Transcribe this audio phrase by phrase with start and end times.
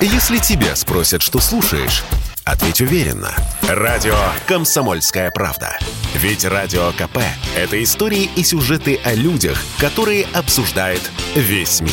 [0.00, 2.04] Если тебя спросят, что слушаешь,
[2.44, 3.34] ответь уверенно.
[3.62, 4.14] Радио
[4.46, 5.78] «Комсомольская правда».
[6.14, 7.18] Ведь Радио КП–
[7.56, 11.00] это истории и сюжеты о людях, которые обсуждает
[11.34, 11.92] весь мир.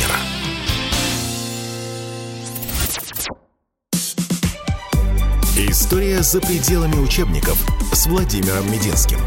[5.56, 7.58] История за пределами учебников
[7.94, 9.20] с Владимиром Мединским.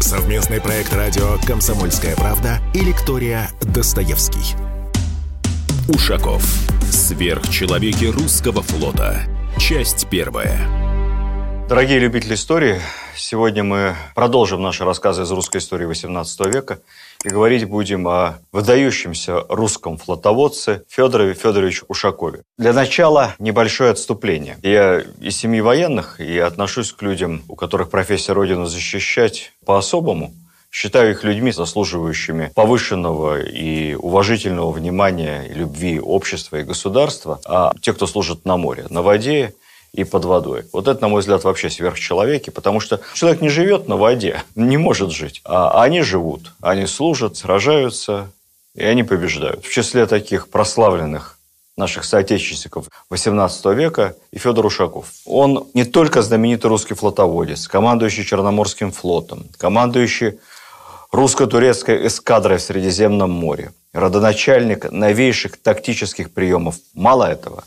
[0.00, 4.67] Совместный проект радио «Комсомольская правда» и лектория «Достоевский».
[5.88, 6.42] Ушаков.
[6.90, 9.22] Сверхчеловеки русского флота.
[9.58, 10.60] Часть первая.
[11.66, 12.78] Дорогие любители истории,
[13.16, 16.80] сегодня мы продолжим наши рассказы из русской истории XVIII века
[17.24, 22.42] и говорить будем о выдающемся русском флотоводце Федорове Федоровиче Ушакове.
[22.58, 24.58] Для начала небольшое отступление.
[24.62, 30.34] Я из семьи военных и отношусь к людям, у которых профессия Родину защищать по-особому–
[30.70, 37.92] Считаю их людьми, заслуживающими повышенного и уважительного внимания и любви общества и государства, а те,
[37.92, 39.54] кто служит на море, на воде
[39.94, 40.64] и под водой.
[40.72, 44.76] Вот это, на мой взгляд, вообще сверхчеловеки, потому что человек не живет на воде, не
[44.76, 48.30] может жить, а они живут, они служат, сражаются,
[48.74, 49.64] и они побеждают.
[49.64, 51.38] В числе таких прославленных
[51.76, 55.06] наших соотечественников XVIII века и Федор Ушаков.
[55.24, 60.38] Он не только знаменитый русский флотоводец, командующий Черноморским флотом, командующий
[61.10, 66.76] русско-турецкой эскадрой в Средиземном море, родоначальник новейших тактических приемов.
[66.94, 67.64] Мало этого,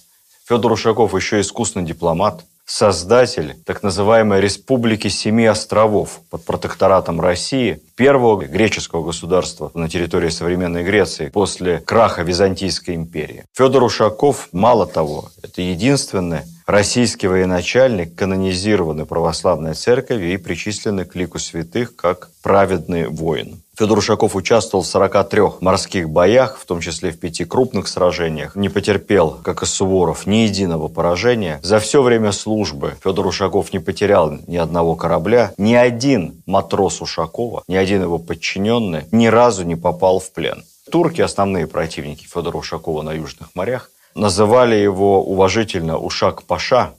[0.47, 8.45] Федор Ушаков еще искусный дипломат, создатель так называемой Республики Семи островов под протекторатом России, первого
[8.45, 13.43] греческого государства на территории современной Греции после краха Византийской империи.
[13.53, 16.41] Федор Ушаков, мало того, это единственный
[16.71, 23.61] российский военачальник, канонизированный православной церковью и причисленный к лику святых как праведный воин.
[23.77, 28.55] Федор Ушаков участвовал в 43 морских боях, в том числе в пяти крупных сражениях.
[28.55, 31.59] Не потерпел, как и Суворов, ни единого поражения.
[31.63, 35.53] За все время службы Федор Ушаков не потерял ни одного корабля.
[35.57, 40.63] Ни один матрос Ушакова, ни один его подчиненный ни разу не попал в плен.
[40.91, 46.93] Турки, основные противники Федора Ушакова на Южных морях, называли его уважительно Ушак-Паша,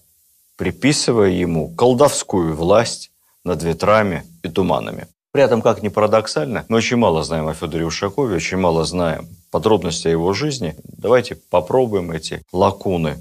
[0.57, 3.11] приписывая ему колдовскую власть
[3.45, 5.07] над ветрами и туманами.
[5.33, 9.29] При этом, как ни парадоксально, мы очень мало знаем о Федоре Ушакове, очень мало знаем
[9.51, 10.77] подробностей о его жизни.
[10.85, 13.17] Давайте попробуем эти лакуны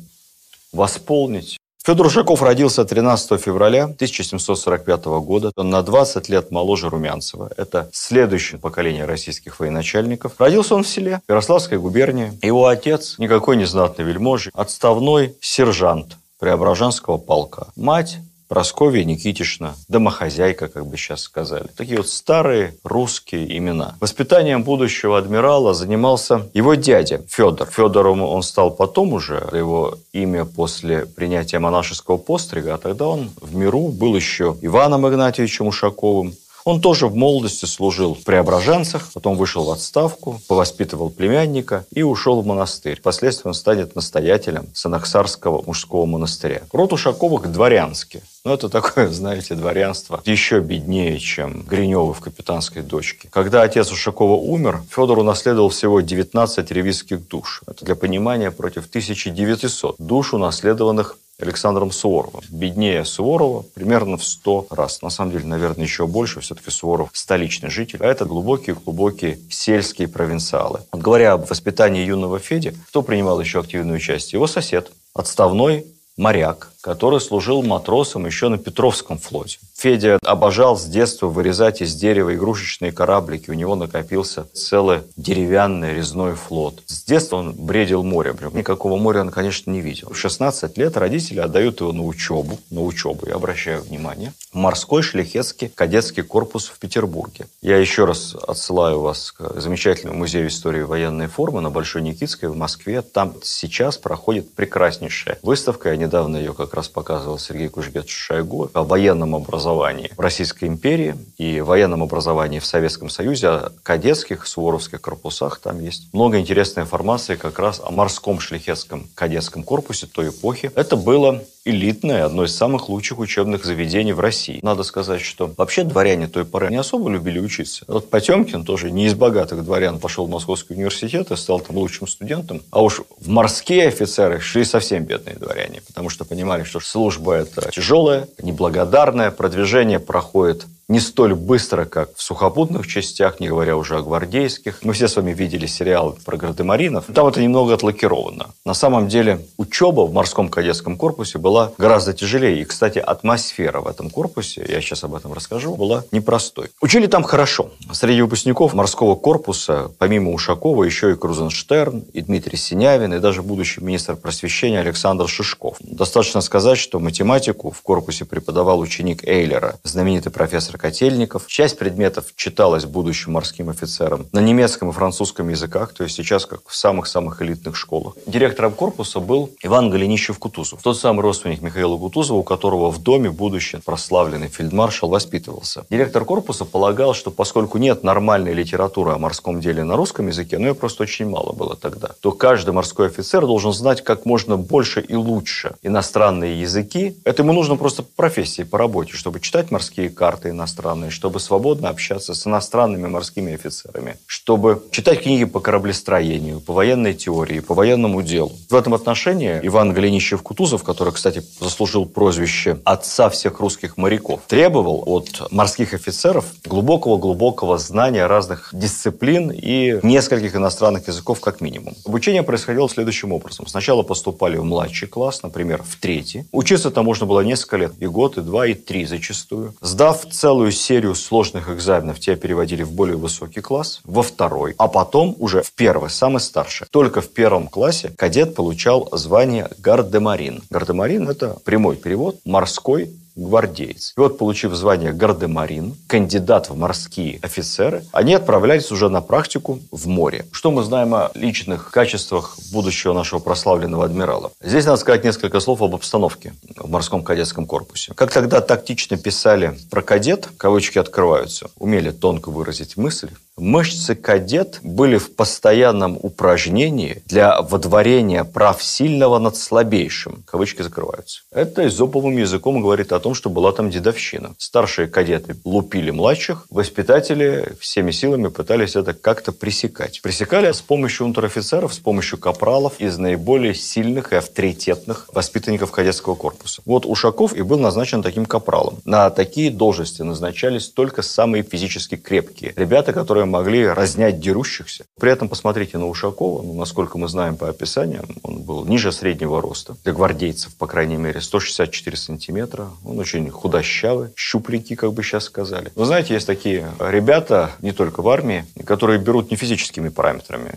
[0.74, 1.58] восполнить.
[1.84, 5.52] Федор Ушаков родился 13 февраля 1745 года.
[5.56, 7.50] Он на 20 лет моложе Румянцева.
[7.58, 10.34] Это следующее поколение российских военачальников.
[10.38, 12.38] Родился он в селе Ярославской губернии.
[12.44, 17.68] Его отец никакой не знатный вельможи, отставной сержант Преображенского полка.
[17.76, 18.20] Мать
[18.52, 21.68] Просковья Никитишна, домохозяйка, как бы сейчас сказали.
[21.78, 23.96] Такие вот старые русские имена.
[24.02, 27.70] Воспитанием будущего адмирала занимался его дядя Федор.
[27.72, 33.56] Федором он стал потом уже, его имя после принятия монашеского пострига, а тогда он в
[33.56, 36.34] миру был еще Иваном Игнатьевичем Ушаковым,
[36.66, 42.42] он тоже в молодости служил в Преображенцах, потом вышел в отставку, повоспитывал племянника и ушел
[42.42, 43.00] в монастырь.
[43.00, 46.62] Впоследствии он станет настоятелем Санаксарского мужского монастыря.
[46.72, 48.22] Род Ушаковых дворянский.
[48.44, 53.30] Но это такое, знаете, дворянство еще беднее, чем Гриневы в «Капитанской дочке».
[53.32, 57.62] Когда отец Ушакова умер, Федор унаследовал всего 19 ревизских душ.
[57.68, 62.42] Это для понимания против 1900 душ, унаследованных Александром Суворовым.
[62.50, 65.02] Беднее Суворова примерно в 100 раз.
[65.02, 66.40] На самом деле, наверное, еще больше.
[66.42, 68.00] Все-таки Суворов столичный житель.
[68.02, 70.82] А это глубокие-глубокие сельские провинциалы.
[70.92, 74.38] Вот говоря об воспитании юного Феди, кто принимал еще активное участие?
[74.38, 75.86] Его сосед, отставной
[76.18, 79.60] моряк, который служил матросом еще на Петровском флоте.
[79.76, 83.50] Федя обожал с детства вырезать из дерева игрушечные кораблики.
[83.50, 86.84] У него накопился целый деревянный резной флот.
[86.86, 88.38] С детства он бредил морем.
[88.54, 90.10] Никакого моря он, конечно, не видел.
[90.12, 92.60] В 16 лет родители отдают его на учебу.
[92.70, 94.34] На учебу, я обращаю внимание.
[94.52, 97.48] В морской шляхетский кадетский корпус в Петербурге.
[97.62, 102.56] Я еще раз отсылаю вас к замечательному музею истории военной формы на Большой Никитской в
[102.56, 103.02] Москве.
[103.02, 105.90] Там сейчас проходит прекраснейшая выставка.
[105.90, 111.16] Я недавно ее как раз показывал Сергей Кужбет Шойгу о военном образовании в Российской империи
[111.38, 115.60] и военном образовании в Советском Союзе, о кадетских, суворовских корпусах.
[115.60, 120.72] Там есть много интересной информации как раз о морском шляхетском кадетском корпусе той эпохи.
[120.76, 124.60] Это было элитное, одно из самых лучших учебных заведений в России.
[124.64, 127.86] Надо сказать, что вообще дворяне той поры не особо любили учиться.
[127.88, 132.08] Вот Потемкин тоже не из богатых дворян пошел в Московский университет и стал там лучшим
[132.08, 132.62] студентом.
[132.72, 137.70] А уж в морские офицеры шли совсем бедные дворяне, потому что понимали, что служба это
[137.72, 144.02] тяжелая, неблагодарная, продвижение проходит не столь быстро, как в сухопутных частях, не говоря уже о
[144.02, 144.80] гвардейских.
[144.84, 147.06] Мы все с вами видели сериал про гардемаринов.
[147.16, 148.48] Там это немного отлакировано.
[148.66, 152.62] На самом деле учеба в морском кадетском корпусе была гораздо тяжелее.
[152.62, 156.68] И, кстати, атмосфера в этом корпусе, я сейчас об этом расскажу, была непростой.
[156.82, 157.72] Учили там хорошо.
[157.94, 163.80] Среди выпускников морского корпуса, помимо Ушакова, еще и Крузенштерн, и Дмитрий Синявин, и даже будущий
[163.80, 165.78] министр просвещения Александр Шишков.
[165.80, 171.48] Достаточно сказать, что математику в корпусе преподавал ученик Эйлера, знаменитый профессор Котельников.
[171.48, 176.62] Часть предметов читалась будущим морским офицерам на немецком и французском языках, то есть сейчас как
[176.66, 178.16] в самых-самых элитных школах.
[178.26, 183.78] Директором корпуса был Иван Голенищев-Кутузов, тот самый родственник Михаила Кутузова, у которого в доме будущий
[183.78, 185.86] прославленный фельдмаршал воспитывался.
[185.92, 190.68] Директор корпуса полагал, что поскольку нет нормальной литературы о морском деле на русском языке, ну
[190.68, 195.00] ее просто очень мало было тогда, то каждый морской офицер должен знать как можно больше
[195.02, 197.16] и лучше иностранные языки.
[197.24, 200.71] Это ему нужно просто профессии, по работе, чтобы читать морские карты иностранные,
[201.10, 207.60] чтобы свободно общаться с иностранными морскими офицерами, чтобы читать книги по кораблестроению, по военной теории,
[207.60, 208.52] по военному делу.
[208.70, 215.52] В этом отношении Иван Голенищев-Кутузов, который, кстати, заслужил прозвище «отца всех русских моряков», требовал от
[215.52, 221.96] морских офицеров глубокого-глубокого знания разных дисциплин и нескольких иностранных языков как минимум.
[222.06, 223.68] Обучение происходило следующим образом.
[223.68, 226.46] Сначала поступали в младший класс, например, в третий.
[226.52, 229.74] Учиться там можно было несколько лет, и год, и два, и три зачастую.
[229.82, 230.26] Сдав
[230.62, 235.64] целую серию сложных экзаменов, тебя переводили в более высокий класс, во второй, а потом уже
[235.64, 236.86] в первый, самый старший.
[236.92, 240.62] Только в первом классе кадет получал звание гардемарин.
[240.70, 244.14] Гардемарин– это прямой перевод «морской гвардеец.
[244.18, 250.08] И вот, получив звание гардемарин, кандидат в морские офицеры, они отправлялись уже на практику в
[250.08, 250.46] море.
[250.52, 254.52] Что мы знаем о личных качествах будущего нашего прославленного адмирала?
[254.62, 258.14] Здесь надо сказать несколько слов об обстановке в морском кадетском корпусе.
[258.16, 263.30] Как тогда тактично писали про кадет, кавычки открываются, умели тонко выразить мысль,
[263.62, 270.44] Мышцы кадет были в постоянном упражнении для водворения прав сильного над слабейшим.
[270.48, 271.42] Кавычки закрываются.
[271.52, 274.56] Это изоповым языком говорит о том, что была там дедовщина.
[274.58, 280.24] Старшие кадеты лупили младших, воспитатели всеми силами пытались это как-то пресекать.
[280.24, 286.82] Пресекали с помощью унтер-офицеров, с помощью капралов из наиболее сильных и авторитетных воспитанников кадетского корпуса.
[286.86, 289.02] Вот Ушаков и был назначен таким капралом.
[289.06, 292.74] На такие должности назначались только самые физически крепкие.
[292.76, 295.06] Ребята, которые могли разнять дерущихся.
[295.20, 299.62] При этом посмотрите на Ушакова, ну, насколько мы знаем по описаниям, он был ниже среднего
[299.62, 302.90] роста, для гвардейцев, по крайней мере, 164 сантиметра.
[303.06, 305.92] Он очень худощавый, щупленький, как бы сейчас сказали.
[305.96, 310.72] Вы знаете, есть такие ребята, не только в армии, которые берут не физическими параметрами,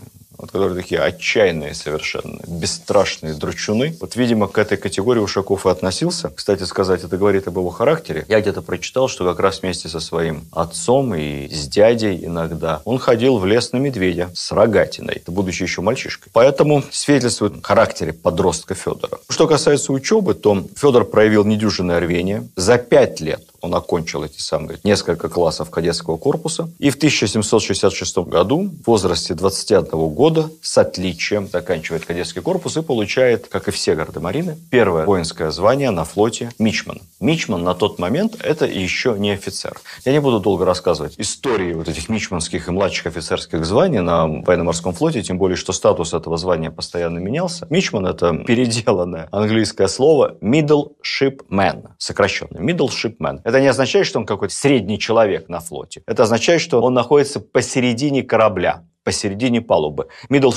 [0.45, 3.97] вот, которые такие отчаянные совершенно, бесстрашные дручуны.
[3.99, 6.29] Вот, видимо, к этой категории Ушаков и относился.
[6.29, 8.25] Кстати сказать, это говорит об его характере.
[8.27, 12.99] Я где-то прочитал, что как раз вместе со своим отцом и с дядей иногда он
[12.99, 16.29] ходил в лес на медведя с рогатиной, будучи еще мальчишкой.
[16.33, 19.19] Поэтому свидетельствует о характере подростка Федора.
[19.29, 22.47] Что касается учебы, то Федор проявил недюжинное рвение.
[22.55, 26.69] За пять лет он окончил эти самые несколько классов кадетского корпуса.
[26.77, 33.47] И в 1766 году, в возрасте 21 года, с отличием заканчивает кадетский корпус и получает,
[33.47, 37.01] как и все гардемарины, первое воинское звание на флоте Мичман.
[37.19, 39.79] Мичман на тот момент это еще не офицер.
[40.03, 44.93] Я не буду долго рассказывать истории вот этих мичманских и младших офицерских званий на военно-морском
[44.93, 47.67] флоте, тем более, что статус этого звания постоянно менялся.
[47.69, 52.57] Мичман– это переделанное английское слово middle ship man, сокращенно.
[52.57, 53.41] Middle ship man.
[53.43, 56.03] Это не означает, что он какой-то средний человек на флоте.
[56.05, 60.07] Это означает, что он находится посередине корабля посередине палубы.
[60.29, 60.51] Middle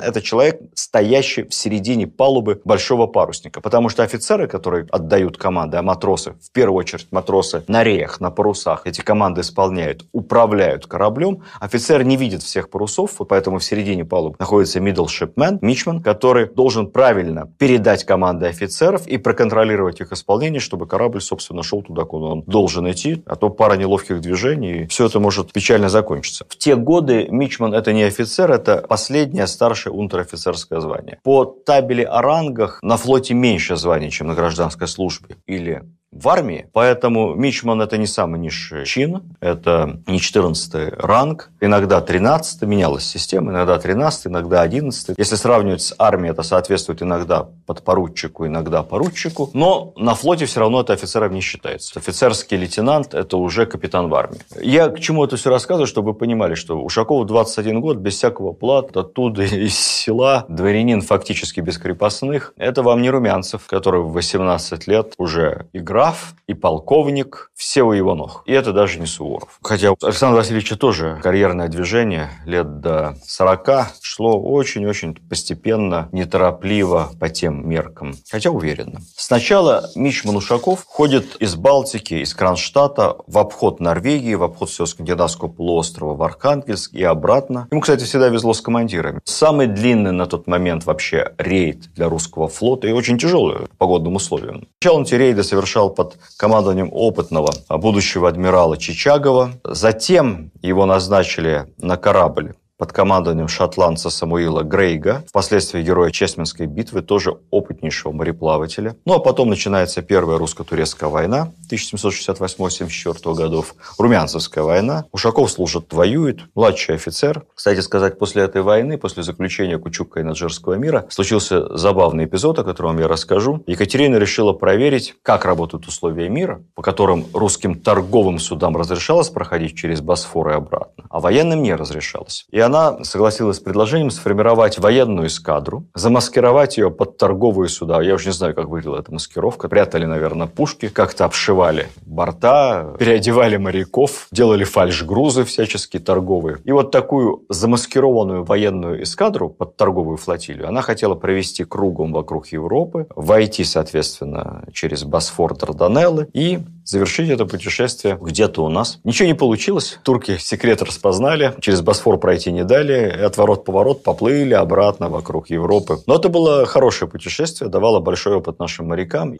[0.02, 3.60] –это человек, стоящий в середине палубы большого парусника.
[3.60, 8.30] Потому что офицеры, которые отдают команды, а матросы, в первую очередь матросы на реях, на
[8.30, 11.42] парусах, эти команды исполняют, управляют кораблем.
[11.60, 16.90] Офицер не видит всех парусов, вот поэтому в середине палубы находится shipman, мичман, который должен
[16.90, 22.42] правильно передать команды офицеров и проконтролировать их исполнение, чтобы корабль, собственно, шел туда, куда он
[22.42, 26.44] должен идти, а то пара неловких движений, и все это может печально закончиться.
[26.48, 31.18] В те годы мичман– это не офицер, это последнее старшее унтер-офицерское звание.
[31.22, 36.66] По табели о рангах на флоте меньше званий, чем на гражданской службе или в армии,
[36.72, 43.50] поэтому мичман это не самый низший чин, это не 14 ранг, иногда 13 менялась система,
[43.50, 49.94] иногда 13 иногда 11 Если сравнивать с армией, это соответствует иногда подпоручику, иногда поручику, но
[49.96, 51.98] на флоте все равно это офицером не считается.
[51.98, 54.40] Офицерский лейтенант– это уже капитан в армии.
[54.60, 58.52] Я к чему это все рассказываю, чтобы вы понимали, что Ушаков 21 год, без всякого
[58.52, 62.52] плата, оттуда из села, дворянин фактически без крепостных.
[62.58, 67.92] Это вам не Румянцев, который в 18 лет уже играл граф и полковник, все у
[67.92, 68.42] его ног.
[68.46, 69.60] И это даже не Суворов.
[69.62, 73.68] Хотя у Александра Васильевича тоже карьерное движение лет до 40
[74.00, 78.16] шло очень-очень постепенно, неторопливо по тем меркам.
[78.28, 79.00] Хотя уверенно.
[79.16, 85.48] Сначала Мичман Ушаков ходит из Балтики, из Кронштадта в обход Норвегии, в обход всего скандинавского
[85.48, 87.68] полуострова в Архангельск и обратно.
[87.70, 89.20] Ему, кстати, всегда везло с командирами.
[89.22, 94.16] Самый длинный на тот момент вообще рейд для русского флота и очень тяжелый по погодным
[94.16, 94.66] условиям.
[94.80, 99.52] Сначала он эти рейды совершал под командованием опытного будущего адмирала Чичагова.
[99.64, 107.36] Затем его назначили на корабль под командованием шотландца Самуила Грейга, впоследствии героя Чесменской битвы, тоже
[107.52, 108.96] опытнейшего мореплавателя.
[109.04, 115.04] Ну а потом начинается Первая русско-турецкая война 1768-74 годов, Румянцевская война.
[115.12, 117.44] Ушаков служит, воюет, младший офицер.
[117.54, 122.64] Кстати сказать, после этой войны, после заключения Кучука и Наджирского мира, случился забавный эпизод, о
[122.64, 123.62] котором я расскажу.
[123.68, 130.00] Екатерина решила проверить, как работают условия мира, по которым русским торговым судам разрешалось проходить через
[130.00, 132.46] Босфор и обратно, а военным не разрешалось.
[132.50, 138.00] И она она согласилась с предложением сформировать военную эскадру, замаскировать ее под торговые суда.
[138.02, 139.68] Я уже не знаю, как выглядела эта маскировка.
[139.68, 146.58] Прятали, наверное, пушки, как-то обшивали борта, переодевали моряков, делали фальш-грузы всяческие торговые.
[146.64, 153.06] И вот такую замаскированную военную эскадру под торговую флотилию она хотела провести кругом вокруг Европы,
[153.14, 158.98] войти, соответственно, через Босфор, Дарданеллы и завершить это путешествие где-то у нас.
[159.04, 159.98] Ничего не получилось.
[160.02, 161.54] Турки секрет распознали.
[161.60, 163.08] Через Босфор пройти не дали.
[163.24, 165.98] Отворот-поворот поплыли обратно вокруг Европы.
[166.06, 169.36] Но это было хорошее путешествие, давало большой опыт нашим морякам.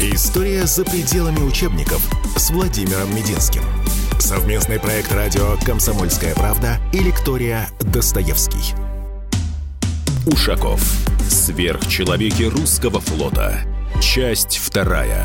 [0.00, 2.00] История за пределами учебников
[2.36, 3.62] с Владимиром Мединским.
[4.18, 8.74] Совместный проект радио «Комсомольская правда» и лектория «Достоевский».
[10.26, 10.80] Ушаков.
[11.28, 13.60] Сверхчеловеки русского флота.
[14.00, 15.24] Часть вторая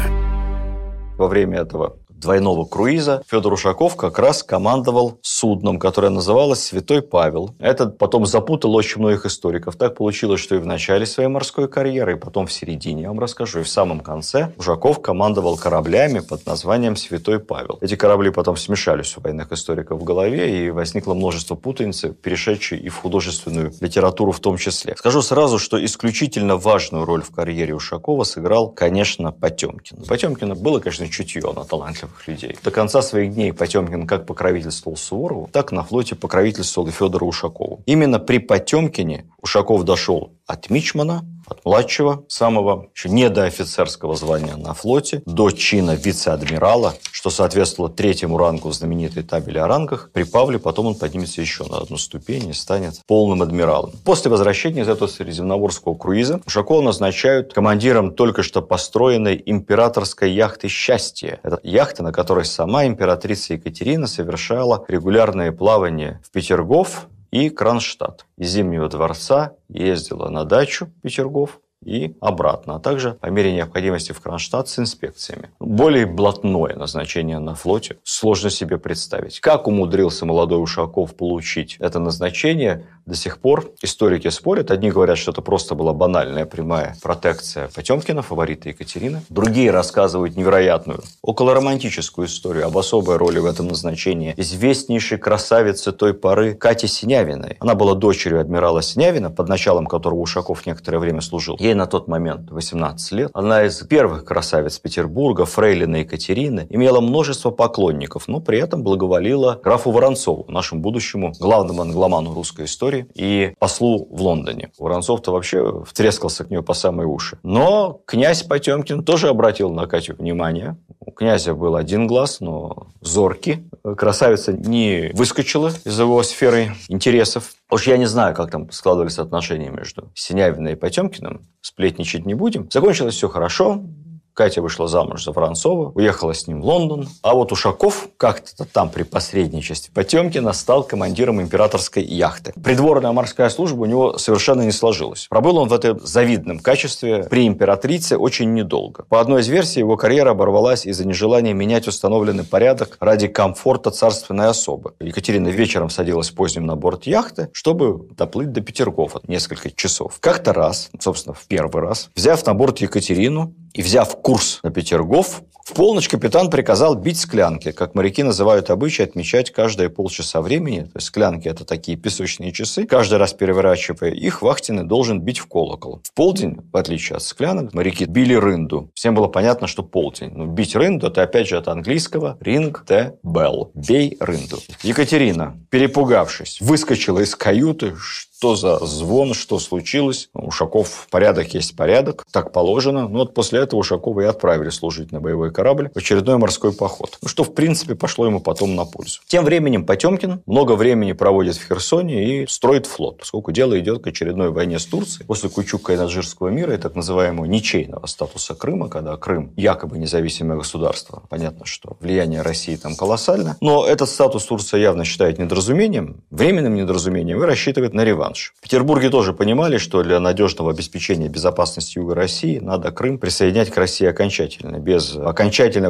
[1.21, 7.55] во время этого двойного круиза Федор Ушаков как раз командовал судном, которое называлось «Святой Павел».
[7.59, 9.75] Это потом запутал очень многих историков.
[9.75, 13.19] Так получилось, что и в начале своей морской карьеры, и потом в середине, я вам
[13.19, 17.79] расскажу, и в самом конце Ушаков командовал кораблями под названием «Святой Павел».
[17.81, 22.89] Эти корабли потом смешались у военных историков в голове, и возникло множество путаницы, перешедшей и
[22.89, 24.95] в художественную литературу в том числе.
[24.95, 30.05] Скажу сразу, что исключительно важную роль в карьере Ушакова сыграл, конечно, Потемкин.
[30.07, 32.57] Потемкина было, конечно, чутье на талантлив талантливых людей.
[32.63, 37.81] До конца своих дней Потемкин как покровительствовал Суворову, так на флоте покровительствовал и Федору Ушакову.
[37.85, 44.55] Именно при Потемкине Ушаков дошел от Мичмана от младшего, самого еще не до офицерского звания
[44.55, 50.09] на флоте, до чина вице-адмирала, что соответствовало третьему рангу в знаменитой табели о рангах.
[50.13, 53.91] При Павле потом он поднимется еще на одну ступень и станет полным адмиралом.
[54.05, 61.39] После возвращения из этого средиземноморского круиза Ушакова назначают командиром только что построенной императорской яхты «Счастье».
[61.43, 68.25] Это яхта, на которой сама императрица Екатерина совершала регулярные плавания в Петергоф, и Кронштадт.
[68.37, 74.21] Из Зимнего дворца ездила на дачу Петергоф и обратно, а также по мере необходимости в
[74.21, 75.49] Кронштадт с инспекциями.
[75.59, 79.39] Более блатное назначение на флоте сложно себе представить.
[79.39, 84.71] Как умудрился молодой Ушаков получить это назначение, до сих пор историки спорят.
[84.71, 89.21] Одни говорят, что это просто была банальная прямая протекция Потемкина, фаворита Екатерины.
[89.29, 96.53] Другие рассказывают невероятную, околоромантическую историю об особой роли в этом назначении известнейшей красавицы той поры
[96.53, 97.57] Кати Синявиной.
[97.59, 101.57] Она была дочерью адмирала Синявина, под началом которого Ушаков некоторое время служил.
[101.59, 103.31] Ей на тот момент 18 лет.
[103.33, 109.91] Она из первых красавиц Петербурга, фрейлина Екатерины, имела множество поклонников, но при этом благоволила графу
[109.91, 114.71] Воронцову, нашему будущему главному англоману русской истории и послу в Лондоне.
[114.77, 117.37] Воронцов-то вообще втрескался к нее по самые уши.
[117.43, 120.77] Но князь Потемкин тоже обратил на Катю внимание.
[120.99, 123.69] У князя был один глаз, но зоркий.
[123.97, 127.51] Красавица не выскочила из его сферы интересов.
[127.69, 131.41] Уж я не знаю, как там складывались отношения между Синявиной и Потемкиным.
[131.61, 132.69] Сплетничать не будем.
[132.71, 133.83] Закончилось все хорошо.
[134.33, 137.07] Катя вышла замуж за Воронцова, уехала с ним в Лондон.
[137.21, 142.53] А вот Ушаков как-то там при посредничестве Потемкина стал командиром императорской яхты.
[142.63, 145.27] Придворная морская служба у него совершенно не сложилась.
[145.29, 149.03] Пробыл он в этом завидном качестве при императрице очень недолго.
[149.09, 154.47] По одной из версий, его карьера оборвалась из-за нежелания менять установленный порядок ради комфорта царственной
[154.47, 154.93] особы.
[154.99, 160.17] Екатерина вечером садилась поздним на борт яхты, чтобы доплыть до Петергофа несколько часов.
[160.19, 165.41] Как-то раз, собственно, в первый раз, взяв на борт Екатерину, и взяв курс на Петергоф,
[165.71, 170.81] В полночь капитан приказал бить склянки, как моряки называют обычай отмечать каждые полчаса времени.
[170.81, 172.85] То есть склянки– это такие песочные часы.
[172.85, 176.01] Каждый раз переворачивая их, вахтенный должен бить в колокол.
[176.03, 178.91] В полдень, в отличие от склянок, моряки били рынду.
[178.95, 180.31] Всем было понятно, что полдень.
[180.35, 184.59] Но бить рынду– это опять же от английского «ring the bell»– «бей рынду».
[184.83, 187.93] Екатерина, перепугавшись, выскочила из каюты,
[188.41, 190.29] что за звон, что случилось.
[190.33, 193.07] Ушаков порядок есть порядок, так положено.
[193.07, 195.60] Ну вот после этого Ушакова и отправили служить на боевой корабль
[195.93, 197.17] в очередной морской поход.
[197.21, 199.21] Ну, что, в принципе, пошло ему потом на пользу.
[199.27, 204.07] Тем временем Потемкин много времени проводит в Херсоне и строит флот, поскольку дело идет к
[204.07, 205.25] очередной войне с Турцией.
[205.27, 210.57] После Кучука и Наджирского мира и так называемого ничейного статуса Крыма, когда Крым якобы независимое
[210.57, 211.23] государство.
[211.29, 213.57] Понятно, что влияние России там колоссально.
[213.61, 218.53] Но этот статус Турция явно считает недоразумением, временным недоразумением и рассчитывает на реванш.
[218.57, 223.77] В Петербурге тоже понимали, что для надежного обеспечения безопасности Юга России надо Крым присоединять к
[223.77, 224.77] России окончательно.
[224.77, 225.40] Без окончательного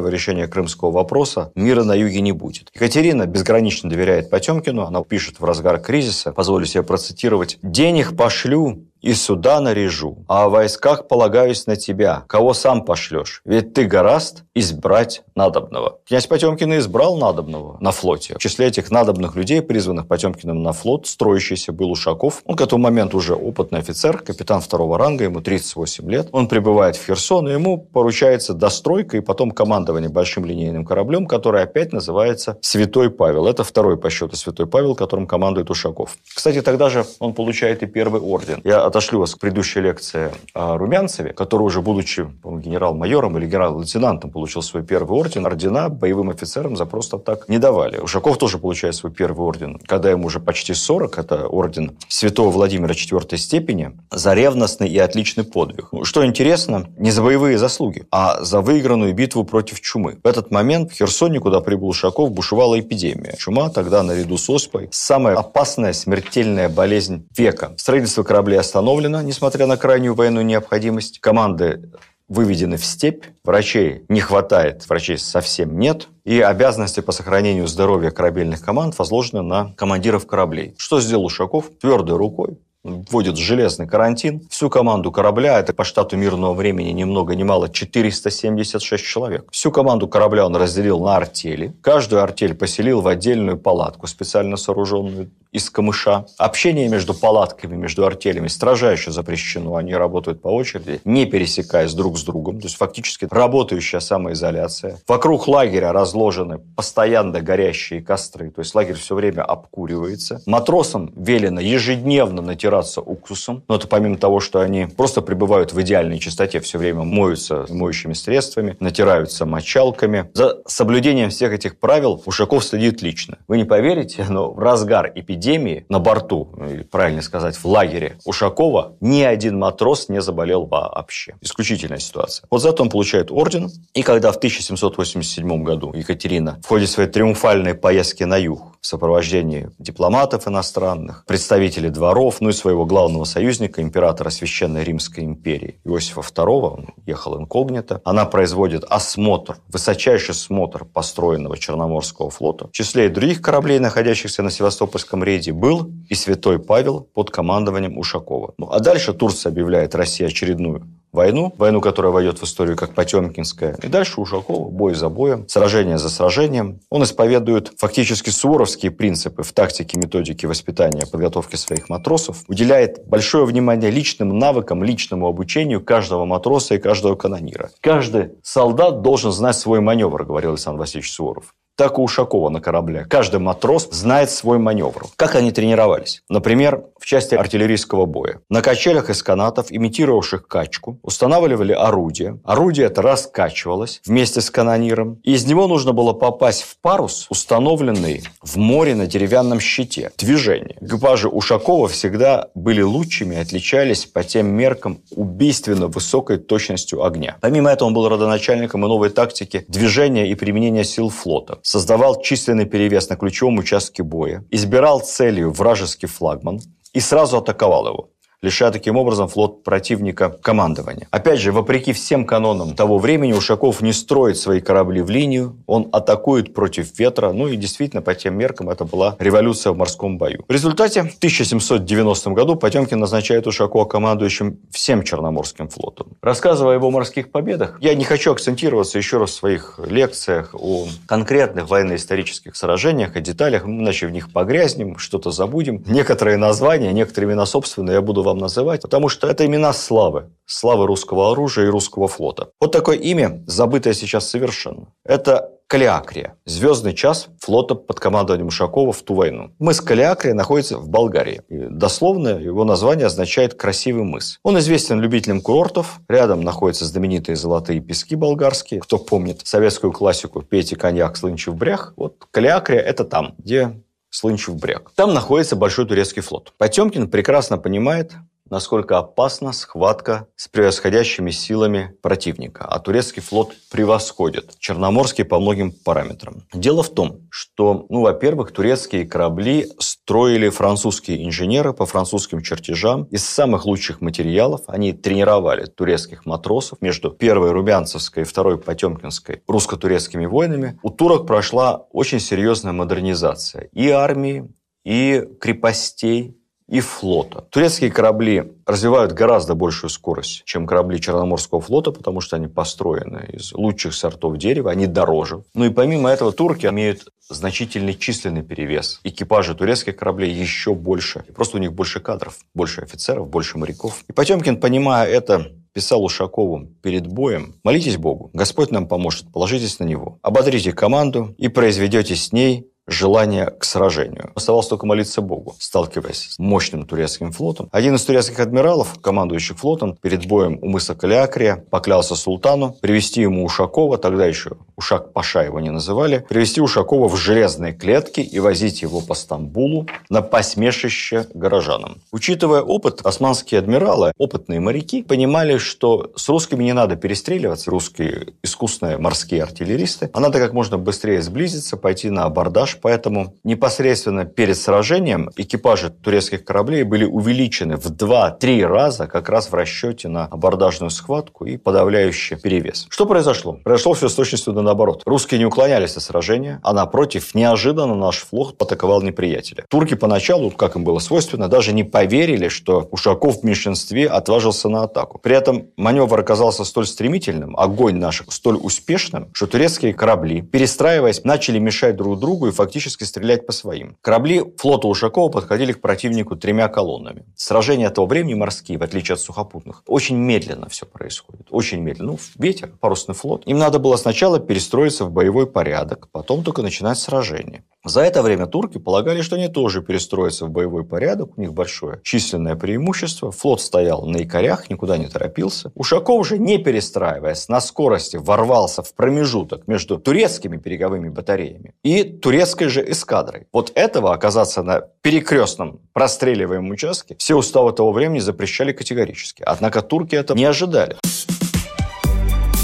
[0.08, 2.70] решения крымского вопроса мира на юге не будет.
[2.74, 4.82] Екатерина безгранично доверяет Потемкину.
[4.82, 10.48] Она пишет в разгар кризиса, позволю себе процитировать, «Денег пошлю, и суда наряжу, а о
[10.48, 15.98] войсках полагаюсь на тебя, кого сам пошлешь, ведь ты гораст избрать надобного».
[16.06, 18.34] Князь Потемкин избрал надобного на флоте.
[18.34, 22.42] В числе этих надобных людей, призванных Потемкиным на флот, строящийся был Ушаков.
[22.44, 26.28] Он к этому моменту уже опытный офицер, капитан второго ранга, ему 38 лет.
[26.32, 31.62] Он прибывает в Херсон, и ему поручается достройка и потом командование большим линейным кораблем, который
[31.62, 33.46] опять называется «Святой Павел».
[33.46, 36.16] Это второй по счету «Святой Павел», которым командует Ушаков.
[36.34, 38.60] Кстати, тогда же он получает и первый орден.
[38.64, 44.60] Я отошлю вас к предыдущей лекции о Румянцеве, который уже, будучи генерал-майором или генерал-лейтенантом, получил
[44.60, 45.46] свой первый орден.
[45.46, 47.98] Ордена боевым офицерам за просто так не давали.
[47.98, 51.18] Ушаков тоже получает свой первый орден, когда ему уже почти 40.
[51.18, 55.88] Это орден святого Владимира четвертой степени за ревностный и отличный подвиг.
[56.02, 60.18] Что интересно, не за боевые заслуги, а за выигранную битву против чумы.
[60.22, 63.36] В этот момент в Херсоне, куда прибыл Ушаков, бушевала эпидемия.
[63.38, 67.72] Чума тогда, наряду с оспой, самая опасная смертельная болезнь века.
[67.76, 71.20] Строительство кораблей остановлено, остановлена, несмотря на крайнюю военную необходимость.
[71.20, 71.92] Команды
[72.28, 78.60] выведены в степь, врачей не хватает, врачей совсем нет, и обязанности по сохранению здоровья корабельных
[78.60, 80.74] команд возложены на командиров кораблей.
[80.78, 81.70] Что сделал Ушаков?
[81.80, 84.42] Твердой рукой вводит железный карантин.
[84.50, 89.48] Всю команду корабля, это по штату мирного времени ни много ни мало 476 человек.
[89.52, 91.72] Всю команду корабля он разделил на артели.
[91.80, 96.24] Каждую артель поселил в отдельную палатку, специально сооруженную из камыша.
[96.38, 99.76] Общение между палатками, между артелями строжайше запрещено.
[99.76, 102.58] Они работают по очереди, не пересекаясь друг с другом.
[102.58, 104.98] То есть фактически работающая самоизоляция.
[105.06, 108.50] Вокруг лагеря разложены постоянно горящие костры.
[108.50, 110.40] То есть лагерь все время обкуривается.
[110.46, 113.62] Матросам велено ежедневно натираться уксусом.
[113.68, 118.14] Но это помимо того, что они просто пребывают в идеальной чистоте, все время моются моющими
[118.14, 120.30] средствами, натираются мочалками.
[120.32, 123.36] За соблюдением всех этих правил Ушаков следит лично.
[123.48, 128.18] Вы не поверите, но в разгар эпидемии эпидемии на борту, или правильно сказать, в лагере
[128.24, 131.34] Ушакова, ни один матрос не заболел вообще.
[131.40, 132.46] Исключительная ситуация.
[132.50, 137.74] Вот зато он получает орден, и когда в 1787 году Екатерина в ходе своей триумфальной
[137.74, 144.30] поездки на юг в сопровождении дипломатов иностранных, представителей дворов, ну и своего главного союзника, императора
[144.30, 152.30] Священной Римской империи Иосифа II, он ехал инкогнито, она производит осмотр, высочайший осмотр построенного Черноморского
[152.30, 152.68] флота.
[152.68, 157.98] В числе и других кораблей, находящихся на Севастопольском рейде, был и Святой Павел под командованием
[157.98, 158.54] Ушакова.
[158.58, 163.76] Ну, а дальше Турция объявляет России очередную войну, войну, которая войдет в историю как Потемкинская.
[163.82, 166.80] И дальше Ушакова бой за боем, сражение за сражением.
[166.90, 173.90] Он исповедует фактически суворовские принципы в тактике, методике воспитания, подготовки своих матросов, уделяет большое внимание
[173.90, 177.70] личным навыкам, личному обучению каждого матроса и каждого канонира.
[177.80, 183.06] Каждый солдат должен знать свой маневр, говорил Александр Васильевич Суворов так и Ушакова на корабле.
[183.08, 185.06] Каждый матрос знает свой маневр.
[185.16, 186.22] Как они тренировались?
[186.28, 188.40] Например, в части артиллерийского боя.
[188.48, 192.40] На качелях из канатов, имитировавших качку, устанавливали орудие.
[192.44, 195.18] Орудие это раскачивалось вместе с канониром.
[195.22, 200.12] И из него нужно было попасть в парус, установленный в море на деревянном щите.
[200.18, 200.76] Движение.
[200.80, 207.36] Экипажи Ушакова всегда были лучшими и отличались по тем меркам убийственно высокой точностью огня.
[207.40, 212.66] Помимо этого, он был родоначальником и новой тактики движения и применения сил флота создавал численный
[212.66, 216.60] перевес на ключевом участке боя, избирал целью вражеский флагман
[216.92, 218.10] и сразу атаковал его.
[218.42, 221.06] Лишая таким образом флот противника командования.
[221.10, 225.88] Опять же, вопреки всем канонам того времени, Ушаков не строит свои корабли в линию, он
[225.92, 230.44] атакует против ветра, ну и действительно, по тем меркам, это была революция в морском бою.
[230.48, 236.08] В результате в 1790 году Потемкин назначает Ушакова командующим всем Черноморским флотом.
[236.20, 240.86] Рассказывая о его морских победах, я не хочу акцентироваться еще раз в своих лекциях о
[241.06, 245.84] конкретных военно-исторических сражениях, о деталях, иначе в них погрязнем, что-то забудем.
[245.86, 250.30] Некоторые названия, некоторые имена собственные я буду вам называть, потому что это имена славы.
[250.46, 252.50] Славы русского оружия и русского флота.
[252.60, 254.88] Вот такое имя, забытое сейчас совершенно.
[255.04, 256.36] Это Калиакрия.
[256.44, 259.52] Звездный час флота под командованием Ушакова в ту войну.
[259.58, 261.40] Мыс Калиакрия находится в Болгарии.
[261.48, 264.38] И дословно его название означает «красивый мыс».
[264.42, 266.00] Он известен любителям курортов.
[266.10, 268.80] Рядом находятся знаменитые золотые пески болгарские.
[268.80, 271.94] Кто помнит советскую классику «Пейте коньяк, слынчив брях».
[271.96, 273.80] Вот Калиакрия– это там, где
[274.12, 274.92] Слынчев бряк.
[274.94, 276.52] Там находится большой турецкий флот.
[276.58, 278.12] Потемкин прекрасно понимает,
[278.52, 286.42] насколько опасна схватка с превосходящими силами противника, а турецкий флот превосходит Черноморский по многим параметрам.
[286.52, 293.24] Дело в том, что, ну, во-первых, турецкие корабли строили французские инженеры по французским чертежам из
[293.24, 294.60] самых лучших материалов.
[294.66, 300.78] Они тренировали турецких матросов между первой Рубянцевской и второй Потемкинской русско-турецкими войнами.
[300.82, 304.46] У турок прошла очень серьезная модернизация и армии,
[304.84, 306.36] и крепостей,
[306.72, 307.44] и флота.
[307.50, 313.52] Турецкие корабли развивают гораздо большую скорость, чем корабли Черноморского флота, потому что они построены из
[313.52, 315.44] лучших сортов дерева, они дороже.
[315.52, 319.00] Ну и помимо этого турки имеют значительный численный перевес.
[319.04, 321.24] Экипажи турецких кораблей еще больше.
[321.34, 324.02] Просто у них больше кадров, больше офицеров, больше моряков.
[324.08, 329.84] И Потемкин, понимая это, писал Ушакову перед боем, молитесь Богу, Господь нам поможет, положитесь на
[329.84, 330.18] Него.
[330.22, 334.32] Ободрите команду и произведете с ней желание к сражению.
[334.34, 337.68] Оставалось только молиться Богу, сталкиваясь с мощным турецким флотом.
[337.72, 343.44] Один из турецких адмиралов, командующих флотом, перед боем у мыса Калиакрия поклялся султану привести ему
[343.44, 348.82] Ушакова, тогда еще Ушак Паша его не называли, привести Ушакова в железные клетки и возить
[348.82, 351.98] его по Стамбулу на посмешище горожанам.
[352.10, 358.98] Учитывая опыт, османские адмиралы, опытные моряки, понимали, что с русскими не надо перестреливаться, русские искусные
[358.98, 364.56] морские артиллеристы, а надо как можно быстрее сблизиться, пойти на абордаж, экипаж, поэтому непосредственно перед
[364.56, 370.90] сражением экипажи турецких кораблей были увеличены в 2-3 раза как раз в расчете на абордажную
[370.90, 372.86] схватку и подавляющий перевес.
[372.88, 373.58] Что произошло?
[373.64, 375.02] Произошло все с точностью да наоборот.
[375.06, 379.64] Русские не уклонялись от сражения, а напротив, неожиданно наш флот атаковал неприятеля.
[379.68, 384.84] Турки поначалу, как им было свойственно, даже не поверили, что Ушаков в меньшинстве отважился на
[384.84, 385.18] атаку.
[385.18, 391.58] При этом маневр оказался столь стремительным, огонь наш столь успешным, что турецкие корабли, перестраиваясь, начали
[391.58, 393.96] мешать друг другу и фактически стрелять по своим.
[394.00, 397.24] Корабли флота Ушакова подходили к противнику тремя колоннами.
[397.34, 401.48] Сражения того времени морские, в отличие от сухопутных, очень медленно все происходит.
[401.50, 402.12] Очень медленно.
[402.12, 403.42] Ну, ветер, парусный флот.
[403.46, 407.64] Им надо было сначала перестроиться в боевой порядок, потом только начинать сражение.
[407.84, 412.00] За это время турки полагали, что они тоже перестроятся в боевой порядок, у них большое
[412.04, 415.72] численное преимущество, флот стоял на якорях, никуда не торопился.
[415.74, 422.04] Ушаков же, не перестраиваясь, на скорости ворвался в промежуток между турецкими береговыми батареями и
[422.52, 423.46] турецкой же эскадрой.
[423.52, 429.42] Вот этого оказаться на перекрестном простреливаемом участке все уставы того времени запрещали категорически.
[429.42, 430.96] Однако турки это не ожидали.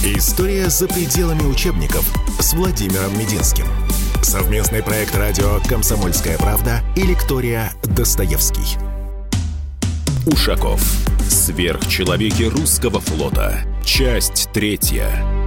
[0.04, 2.04] История за пределами учебников
[2.40, 3.66] с Владимиром Мединским.
[4.22, 8.78] Совместный проект радио «Комсомольская правда» и лектория «Достоевский».
[10.26, 10.80] Ушаков.
[11.28, 13.60] Сверхчеловеки русского флота.
[13.84, 15.37] Часть третья.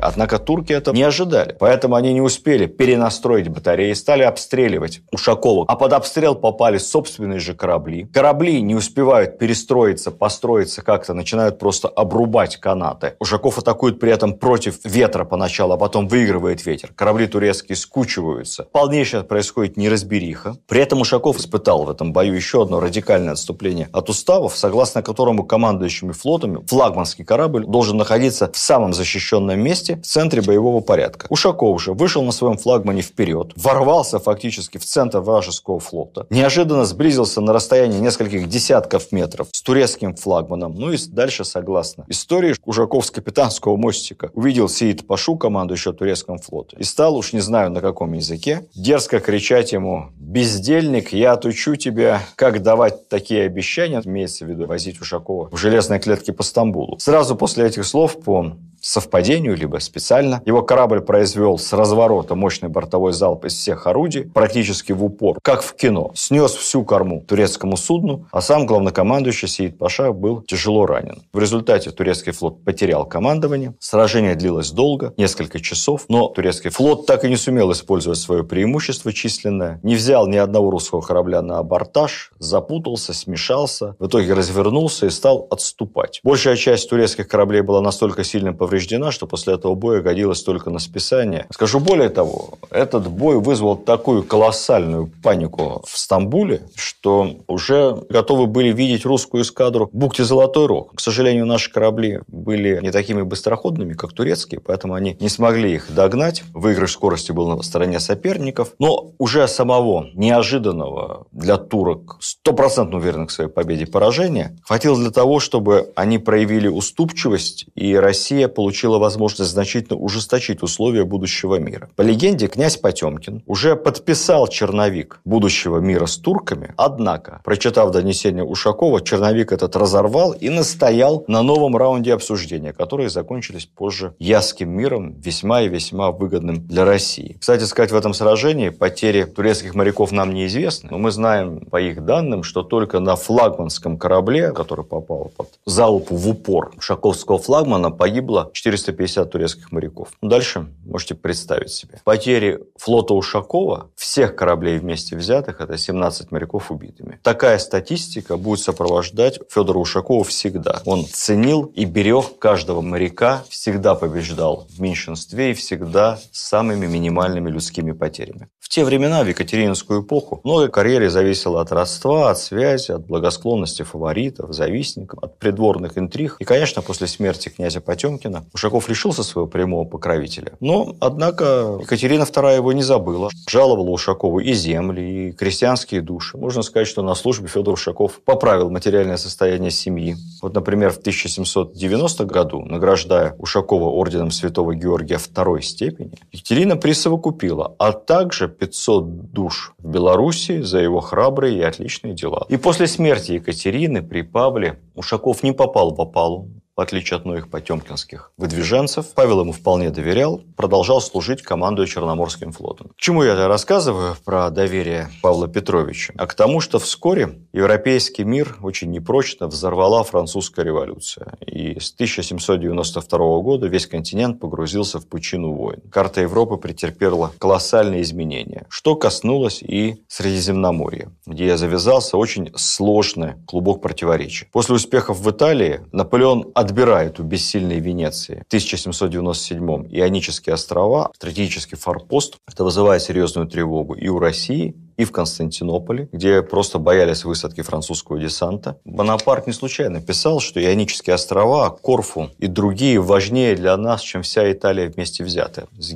[0.00, 1.56] Однако турки это не ожидали.
[1.58, 5.64] Поэтому они не успели перенастроить батареи, стали обстреливать Ушакова.
[5.68, 8.08] А под обстрел попали собственные же корабли.
[8.12, 13.14] Корабли не успевают перестроиться, построиться как-то, начинают просто обрубать канаты.
[13.18, 16.92] Ушаков атакует при этом против ветра поначалу, а потом выигрывает ветер.
[16.94, 18.64] Корабли турецкие скучиваются.
[18.72, 20.56] Полнейшая происходит неразбериха.
[20.66, 25.44] При этом Ушаков испытал в этом бою еще одно радикальное отступление от уставов, согласно которому
[25.44, 31.26] командующими флотами флагманский корабль должен находиться в самом защищенном месте, месте в центре боевого порядка.
[31.30, 37.40] Ушаков же вышел на своем флагмане вперед, ворвался фактически в центр вражеского флота, неожиданно сблизился
[37.40, 40.74] на расстоянии нескольких десятков метров с турецким флагманом.
[40.74, 46.78] Ну и дальше, согласно истории, Ушаков с капитанского мостика увидел Сеид Пашу, командующего турецким флотом,
[46.78, 52.22] и стал, уж не знаю на каком языке, дерзко кричать ему «Бездельник, я отучу тебя,
[52.34, 56.98] как давать такие обещания», имеется в виду возить Ушакова в железной клетке по Стамбулу.
[56.98, 60.42] Сразу после этих слов по совпадению, либо специально.
[60.46, 65.62] Его корабль произвел с разворота мощный бортовой залп из всех орудий, практически в упор, как
[65.62, 66.10] в кино.
[66.14, 71.22] Снес всю корму турецкому судну, а сам главнокомандующий Сеид Паша был тяжело ранен.
[71.32, 73.74] В результате турецкий флот потерял командование.
[73.78, 79.12] Сражение длилось долго, несколько часов, но турецкий флот так и не сумел использовать свое преимущество
[79.12, 85.10] численное, не взял ни одного русского корабля на абортаж, запутался, смешался, в итоге развернулся и
[85.10, 86.20] стал отступать.
[86.22, 90.78] Большая часть турецких кораблей была настолько сильно повреждена, что после этого боя годилась только на
[90.78, 91.46] списание.
[91.50, 98.72] Скажу более того, этот бой вызвал такую колоссальную панику в Стамбуле, что уже готовы были
[98.72, 100.94] видеть русскую эскадру в бухте Золотой Рог.
[100.94, 105.92] К сожалению, наши корабли были не такими быстроходными, как турецкие, поэтому они не смогли их
[105.94, 106.42] догнать.
[106.54, 108.72] Выигрыш скорости был на стороне соперников.
[108.78, 115.40] Но уже самого неожиданного для турок, стопроцентно уверенных в своей победе поражения, хватило для того,
[115.40, 121.88] чтобы они проявили уступчивость, и Россия получила возможность значительно ужесточить условия будущего мира.
[121.96, 129.00] По легенде, князь Потемкин уже подписал черновик будущего мира с турками, однако, прочитав донесение Ушакова,
[129.00, 135.62] черновик этот разорвал и настоял на новом раунде обсуждения, которые закончились позже Ясским миром, весьма
[135.62, 137.38] и весьма выгодным для России.
[137.40, 142.04] Кстати сказать, в этом сражении потери турецких моряков нам неизвестны, но мы знаем по их
[142.04, 148.50] данным, что только на флагманском корабле, который попал под залп в упор шаковского флагмана, погибло
[148.52, 150.08] 450 турецких моряков.
[150.22, 152.00] Дальше можете представить себе.
[152.04, 157.20] Потери флота Ушакова, всех кораблей вместе взятых, это 17 моряков убитыми.
[157.22, 160.82] Такая статистика будет сопровождать Федора Ушакова всегда.
[160.84, 167.50] Он ценил и берег каждого моряка, всегда побеждал в меньшинстве и всегда с самыми минимальными
[167.50, 168.48] людскими потерями.
[168.66, 173.82] В те времена, в Екатерининскую эпоху, многое карьере зависело от родства, от связи, от благосклонности
[173.82, 176.36] фаворитов, завистников, от придворных интриг.
[176.40, 180.52] И, конечно, после смерти князя Потемкина Ушаков лишился своего прямого покровителя.
[180.60, 183.28] Но, однако, Екатерина II его не забыла.
[183.48, 186.38] Жаловала Ушакову и земли, и крестьянские души.
[186.38, 190.16] Можно сказать, что на службе Федор Ушаков поправил материальное состояние семьи.
[190.40, 197.92] Вот, например, в 1790 году, награждая Ушакова орденом святого Георгия второй степени, Екатерина присовокупила, а
[197.92, 202.46] также 500 душ в Белоруссии за его храбрые и отличные дела.
[202.48, 207.48] И после смерти Екатерины при Павле Ушаков не попал в опалу, в отличие от многих
[207.48, 212.88] потемкинских выдвиженцев, Павел ему вполне доверял, продолжал служить командуя Черноморским флотом.
[212.88, 216.12] К чему я это рассказываю про доверие Павла Петровича?
[216.18, 221.38] А к тому, что вскоре европейский мир очень непрочно взорвала французская революция.
[221.46, 225.80] И с 1792 года весь континент погрузился в пучину войн.
[225.90, 234.46] Карта Европы претерпела колоссальные изменения, что коснулось и Средиземноморья, где завязался очень сложный клубок противоречий.
[234.52, 242.36] После успехов в Италии Наполеон отбирает у бессильной Венеции в 1797 Ионические острова, стратегический форпост.
[242.46, 248.18] Это вызывает серьезную тревогу и у России, и в Константинополе, где просто боялись высадки французского
[248.18, 248.78] десанта.
[248.84, 254.50] Бонапарт не случайно писал, что Ионические острова, Корфу и другие важнее для нас, чем вся
[254.50, 255.92] Италия вместе взятая с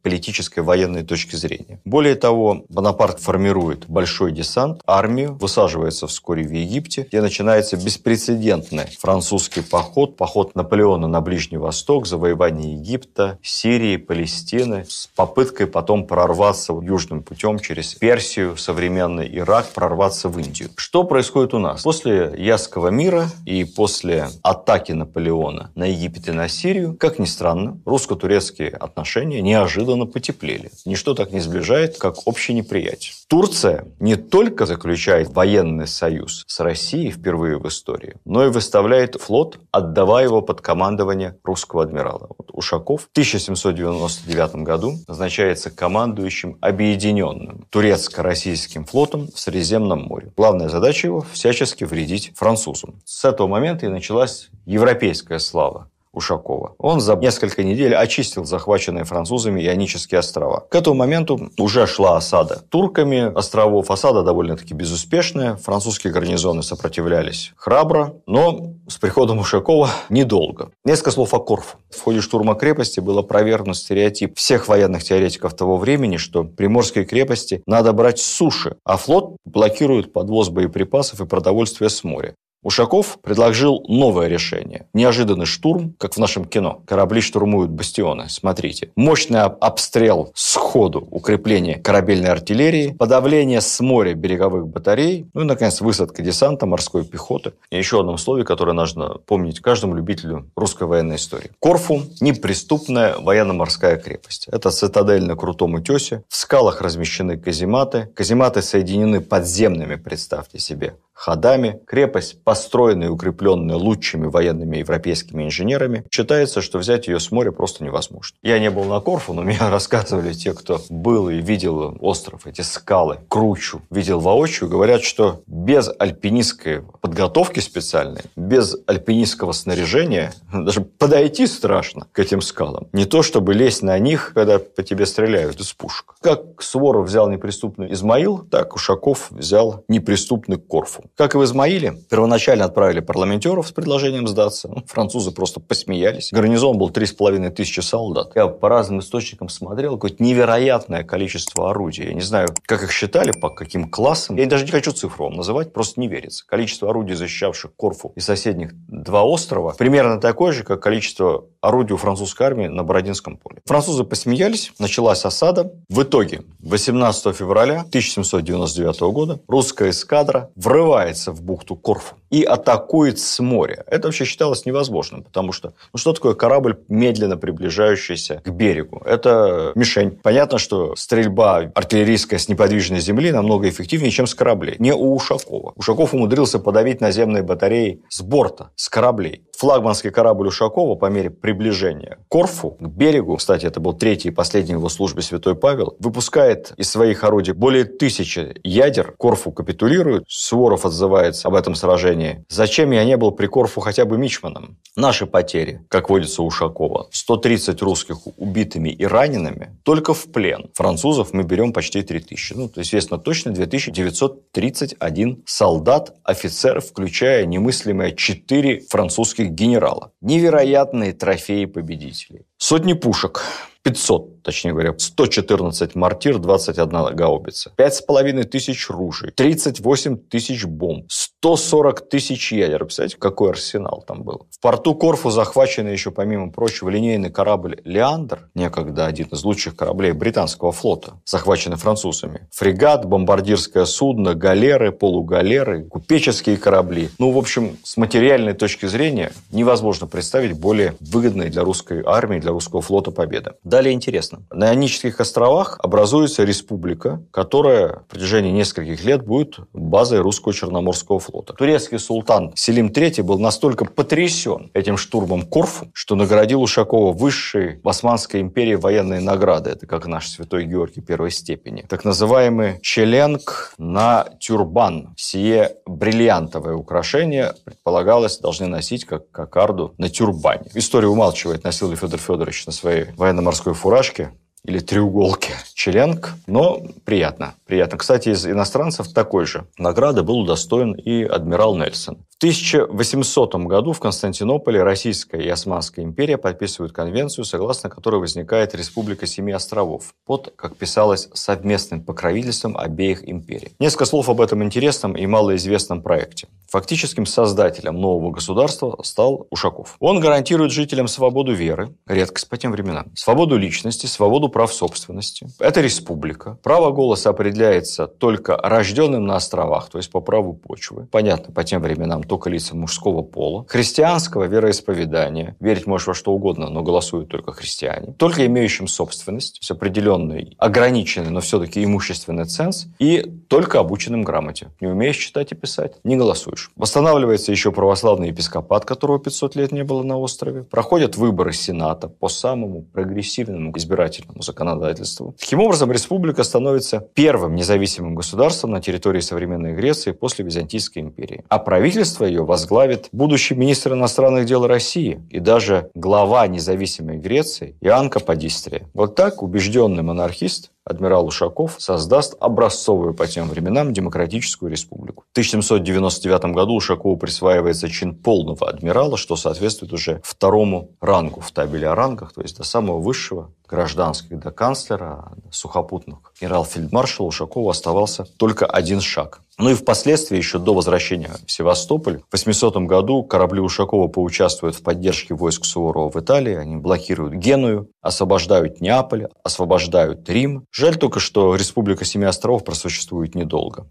[0.00, 1.80] геополитической военной точки зрения.
[1.84, 9.60] Более того, Бонапарт формирует большой десант, армию, высаживается вскоре в Египте, где начинается беспрецедентный французский
[9.60, 17.22] поход, поход Наполеона на Ближний Восток, завоевание Египта, Сирии, Палестины, с попыткой потом прорваться южным
[17.22, 20.70] путем через Персию, современный Ирак, прорваться в Индию.
[20.76, 21.82] Что происходит у нас?
[21.82, 27.78] После Ясского мира и после атаки Наполеона на Египет и на Сирию, как ни странно,
[27.84, 30.70] русско-турецкие отношения неожиданно потеплели.
[30.84, 33.14] Ничто так не сближает, как общее неприятие.
[33.28, 39.58] Турция не только заключает военный союз с Россией впервые в истории, но и выставляет флот,
[39.70, 42.30] отдавая его под командование русского адмирала.
[42.36, 50.32] Вот Ушаков в 1799 году назначается командующим объединенным турецко-российским флотом в Средиземном море.
[50.36, 53.00] Главная задача его– всячески вредить французам.
[53.04, 56.74] С этого момента и началась европейская слава Ушакова.
[56.78, 60.66] Он за несколько недель очистил захваченные французами Ионические острова.
[60.68, 63.90] К этому моменту уже шла осада турками островов.
[63.90, 65.56] Осада довольно-таки безуспешная.
[65.56, 70.70] Французские гарнизоны сопротивлялись храбро, но с приходом Ушакова недолго.
[70.84, 71.78] Несколько слов о Корфу.
[71.90, 77.62] В ходе штурма крепости был опровергнут стереотип всех военных теоретиков того времени, что приморские крепости
[77.66, 82.34] надо брать с суши, а флот блокирует подвоз боеприпасов и продовольствия с моря.
[82.62, 84.86] Ушаков предложил новое решение.
[84.92, 86.82] Неожиданный штурм, как в нашем кино.
[86.86, 88.28] Корабли штурмуют бастионы.
[88.28, 88.90] Смотрите.
[88.96, 96.22] Мощный обстрел сходу, укрепление корабельной артиллерии, подавление с моря береговых батарей, ну и, наконец, высадка
[96.22, 97.52] десанта, морской пехоты.
[97.70, 101.52] И еще одном слове, которое нужно помнить каждому любителю русской военной истории.
[101.60, 104.48] Корфу– неприступная военно-морская крепость.
[104.48, 106.24] Это цитадель на крутом утесе.
[106.28, 108.10] В скалах размещены казематы.
[108.14, 111.80] Казематы соединены подземными, представьте себе, ходами.
[111.86, 117.84] Крепость, построенная и укрепленная лучшими военными европейскими инженерами, считается, что взять ее с моря просто
[117.84, 118.38] невозможно.
[118.42, 122.62] Я не был на Корфу, но мне рассказывали те, кто был и видел остров, эти
[122.62, 131.46] скалы, кручу, видел воочию, говорят, что без альпинистской подготовки специальной, без альпинистского снаряжения даже подойти
[131.46, 132.88] страшно к этим скалам.
[132.94, 136.14] Не то, чтобы лезть на них, когда по тебе стреляют из пушек.
[136.22, 141.09] Как Суворов взял неприступный Измаил, так Ушаков взял неприступный Корфу.
[141.16, 144.68] Как и в Измаиле, первоначально отправили парламентеров с предложением сдаться.
[144.68, 146.30] Ну, французы просто посмеялись.
[146.32, 148.32] Гарнизон был 3,5 тысячи солдат.
[148.34, 152.06] Я по разным источникам смотрел, какое-то невероятное количество орудий.
[152.06, 154.36] Я не знаю, как их считали, по каким классам.
[154.36, 156.46] Я даже не хочу цифру вам называть, просто не верится.
[156.46, 161.98] Количество орудий, защищавших Корфу и соседних два острова, примерно такое же, как количество орудий у
[161.98, 163.60] французской армии на Бородинском поле.
[163.66, 165.72] Французы посмеялись, началась осада.
[165.88, 173.18] В итоге 18 февраля 1799 года русская эскадра врывается врывается в бухту Корфу и атакует
[173.18, 173.84] с моря.
[173.86, 179.02] Это вообще считалось невозможным, потому что ну что такое корабль, медленно приближающийся к берегу?
[179.04, 180.18] Это мишень.
[180.22, 184.76] Понятно, что стрельба артиллерийская с неподвижной земли намного эффективнее, чем с кораблей.
[184.78, 185.72] Не у Ушакова.
[185.76, 189.44] Ушаков умудрился подавить наземные батареи с борта, с кораблей.
[189.58, 194.30] Флагманский корабль Ушакова по мере приближения к Корфу, к берегу, кстати, это был третий и
[194.30, 199.14] последний его службе Святой Павел, выпускает из своих орудий более тысячи ядер.
[199.18, 200.24] Корфу капитулирует.
[200.28, 202.19] Суворов отзывается об этом сражении.
[202.48, 204.76] Зачем я не был при Корфу хотя бы мичманом?
[204.96, 210.70] Наши потери, как водится у Ушакова, 130 русских убитыми и ранеными только в плен.
[210.74, 212.54] Французов мы берем почти 3000.
[212.54, 220.12] Ну, то известно точно 2931 солдат, офицеров, включая немыслимые 4 французских генерала.
[220.20, 222.42] Невероятные трофеи победителей.
[222.58, 223.42] Сотни пушек,
[223.82, 232.52] 500, точнее говоря, 114 мортир, 21 гаубица, 5,5 тысяч ружей, 38 тысяч бомб, 140 тысяч
[232.52, 232.84] ядер.
[232.84, 234.46] Представляете, какой арсенал там был?
[234.50, 240.12] В порту Корфу захвачен еще, помимо прочего, линейный корабль «Леандр», некогда один из лучших кораблей
[240.12, 242.48] британского флота, захваченный французами.
[242.52, 247.10] Фрегат, бомбардирское судно, галеры, полугалеры, купеческие корабли.
[247.18, 252.50] Ну, в общем, с материальной точки зрения невозможно представить более выгодной для русской армии, для
[252.50, 253.52] русского флота победы.
[253.64, 254.29] Далее интересно.
[254.50, 261.52] На Ионических островах образуется республика, которая в протяжении нескольких лет будет базой русского Черноморского флота.
[261.54, 267.88] Турецкий султан Селим III был настолько потрясен этим штурмом Корфу, что наградил Ушакова высшей в
[267.88, 269.70] Османской империи военные награды.
[269.70, 271.82] Это как наш святой Георгий первой степени.
[271.88, 275.14] Так называемый челенг на тюрбан.
[275.16, 280.70] Сие бриллиантовое украшение предполагалось должны носить как кокарду на тюрбане.
[280.74, 284.19] История умалчивает, носил ли Федор Федорович на своей военно-морской морской фуражке
[284.64, 287.54] или треуголке Челенг, но приятно.
[287.66, 287.98] Приятно.
[287.98, 292.18] Кстати, из иностранцев такой же награды был удостоен и адмирал Нельсон.
[292.30, 299.26] В 1800 году в Константинополе Российская и Османская империя подписывают конвенцию, согласно которой возникает Республика
[299.26, 303.72] Семи островов под, как писалось, совместным покровительством обеих империй.
[303.78, 306.48] Несколько слов об этом интересном и малоизвестном проекте.
[306.70, 309.96] Фактическим создателем нового государства стал Ушаков.
[309.98, 315.48] Он гарантирует жителям свободу веры, редкость по тем временам, свободу личности, свободу прав собственности.
[315.58, 316.58] Это республика.
[316.62, 321.06] Право голоса определяется только рожденным на островах, то есть по праву почвы.
[321.10, 323.64] Понятно, по тем временам только лица мужского пола.
[323.68, 325.56] Христианского вероисповедания.
[325.60, 328.14] Верить можешь во что угодно, но голосуют только христиане.
[328.18, 332.86] Только имеющим собственность, с определенный, ограниченный, но все-таки имущественный ценз.
[332.98, 334.68] И только обученным грамоте.
[334.80, 336.70] Не умеешь читать и писать, не голосуешь.
[336.76, 340.64] Восстанавливается еще православный епископат, которого 500 лет не было на острове.
[340.64, 345.34] Проходят выборы Сената по самому прогрессивному избирательному законодательству.
[345.38, 351.44] Таким образом, республика становится первым независимым государством на территории современной Греции после Византийской империи.
[351.48, 358.10] А правительство ее возглавит будущий министр иностранных дел России и даже глава независимой Греции Иоанн
[358.10, 358.88] Каподистрия.
[358.94, 365.24] Вот так убежденный монархист адмирал Ушаков создаст образцовую по тем временам демократическую республику.
[365.28, 371.88] В 1799 году Ушакову присваивается чин полного адмирала, что соответствует уже второму рангу в табеле
[371.88, 376.32] о рангах, то есть до самого высшего гражданских, до канцлера, до сухопутных.
[376.40, 379.42] Генерал-фельдмаршала Ушакову оставался только один шаг.
[379.60, 384.82] Ну и впоследствии, еще до возвращения в Севастополь, в 800 году корабли Ушакова поучаствуют в
[384.82, 386.54] поддержке войск Суворова в Италии.
[386.54, 390.64] Они блокируют Геную, освобождают Неаполь, освобождают Рим.
[390.72, 393.86] Жаль только, что Республика Семи островов просуществует недолго.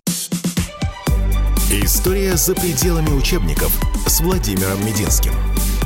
[1.71, 3.71] История за пределами учебников
[4.07, 5.33] с Владимиром Мединским.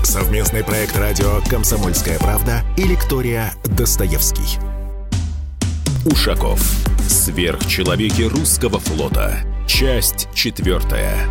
[0.01, 4.59] Совместный проект радио «Комсомольская правда» и лектория «Достоевский».
[6.05, 6.61] Ушаков.
[7.07, 9.52] Сверхчеловеки русского флота.
[9.67, 11.27] Часть четвертая.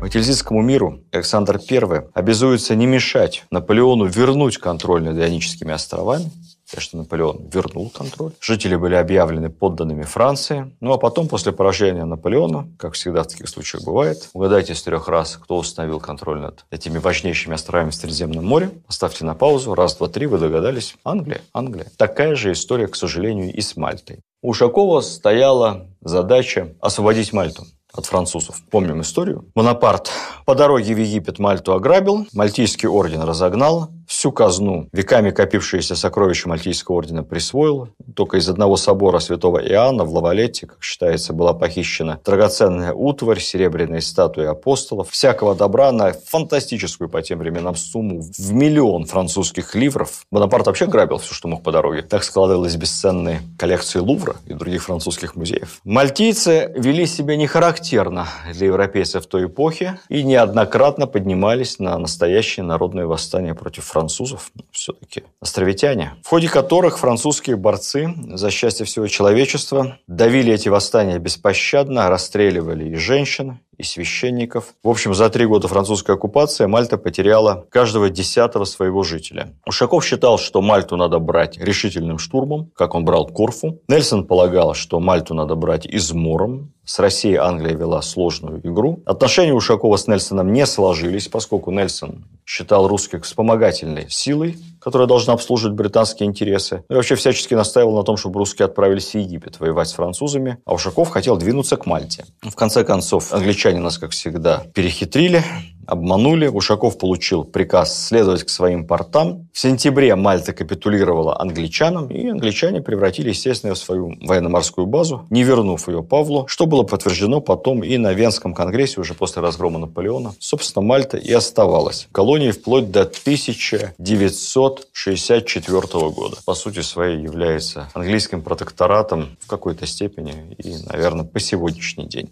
[0.00, 6.30] По миру Александр I обязуется не мешать Наполеону вернуть контроль над Ионическими островами
[6.70, 8.32] Конечно, Наполеон вернул контроль.
[8.40, 10.74] Жители были объявлены подданными Франции.
[10.80, 15.08] Ну а потом, после поражения Наполеона, как всегда в таких случаях бывает, угадайте с трех
[15.08, 18.70] раз, кто установил контроль над этими важнейшими островами в Средиземном море.
[18.86, 19.74] Поставьте на паузу.
[19.74, 20.96] Раз, два, три, вы догадались.
[21.04, 21.40] Англия.
[21.52, 21.86] Англия.
[21.96, 24.20] Такая же история, к сожалению, и с Мальтой.
[24.42, 28.60] Ушакова стояла задача освободить Мальту от французов.
[28.70, 29.50] Помним историю.
[29.54, 30.10] Бонапарт
[30.44, 36.96] по дороге в Египет Мальту ограбил, Мальтийский орден разогнал, всю казну, веками копившиеся сокровища Мальтийского
[36.96, 37.88] ордена присвоил.
[38.14, 44.00] Только из одного собора святого Иоанна в Лавалетте, как считается, была похищена драгоценная утварь, серебряные
[44.00, 50.24] статуи апостолов, всякого добра на фантастическую по тем временам сумму в миллион французских ливров.
[50.30, 52.02] Бонапарт вообще грабил все, что мог по дороге.
[52.02, 55.80] Так складывались бесценные коллекции Лувра и других французских музеев.
[55.84, 63.06] Мальтийцы вели себя не характерно для европейцев той эпохи и неоднократно поднимались на настоящее народное
[63.06, 70.52] восстание против французов, все-таки островитяне, в ходе которых французские борцы за счастье всего человечества давили
[70.52, 74.74] эти восстания беспощадно, расстреливали и женщин, и священников.
[74.82, 79.52] В общем, за три года французской оккупации Мальта потеряла каждого десятого своего жителя.
[79.66, 83.80] Ушаков считал, что Мальту надо брать решительным штурмом, как он брал Корфу.
[83.88, 86.72] Нельсон полагал, что Мальту надо брать измором.
[86.84, 89.02] С Россией Англия вела сложную игру.
[89.06, 94.56] Отношения Ушакова с Нельсоном не сложились, поскольку Нельсон считал русских вспомогательной силой,
[94.86, 96.84] которая должна обслуживать британские интересы.
[96.88, 100.58] Ну и вообще всячески настаивал на том, чтобы русские отправились в Египет воевать с французами,
[100.64, 102.24] а Ушаков хотел двинуться к Мальте.
[102.40, 105.42] В конце концов, англичане нас, как всегда, перехитрили,
[105.86, 106.48] обманули.
[106.48, 109.48] Ушаков получил приказ следовать к своим портам.
[109.52, 115.88] В сентябре Мальта капитулировала англичанам, и англичане превратили, естественно, в свою военно-морскую базу, не вернув
[115.88, 120.34] ее Павлу, что было подтверждено потом и на Венском конгрессе уже после разгрома Наполеона.
[120.38, 125.80] Собственно, Мальта и оставалась колонией вплоть до 1964
[126.10, 126.36] года.
[126.44, 132.30] По сути своей является английским протекторатом в какой-то степени и, наверное, по сегодняшний день.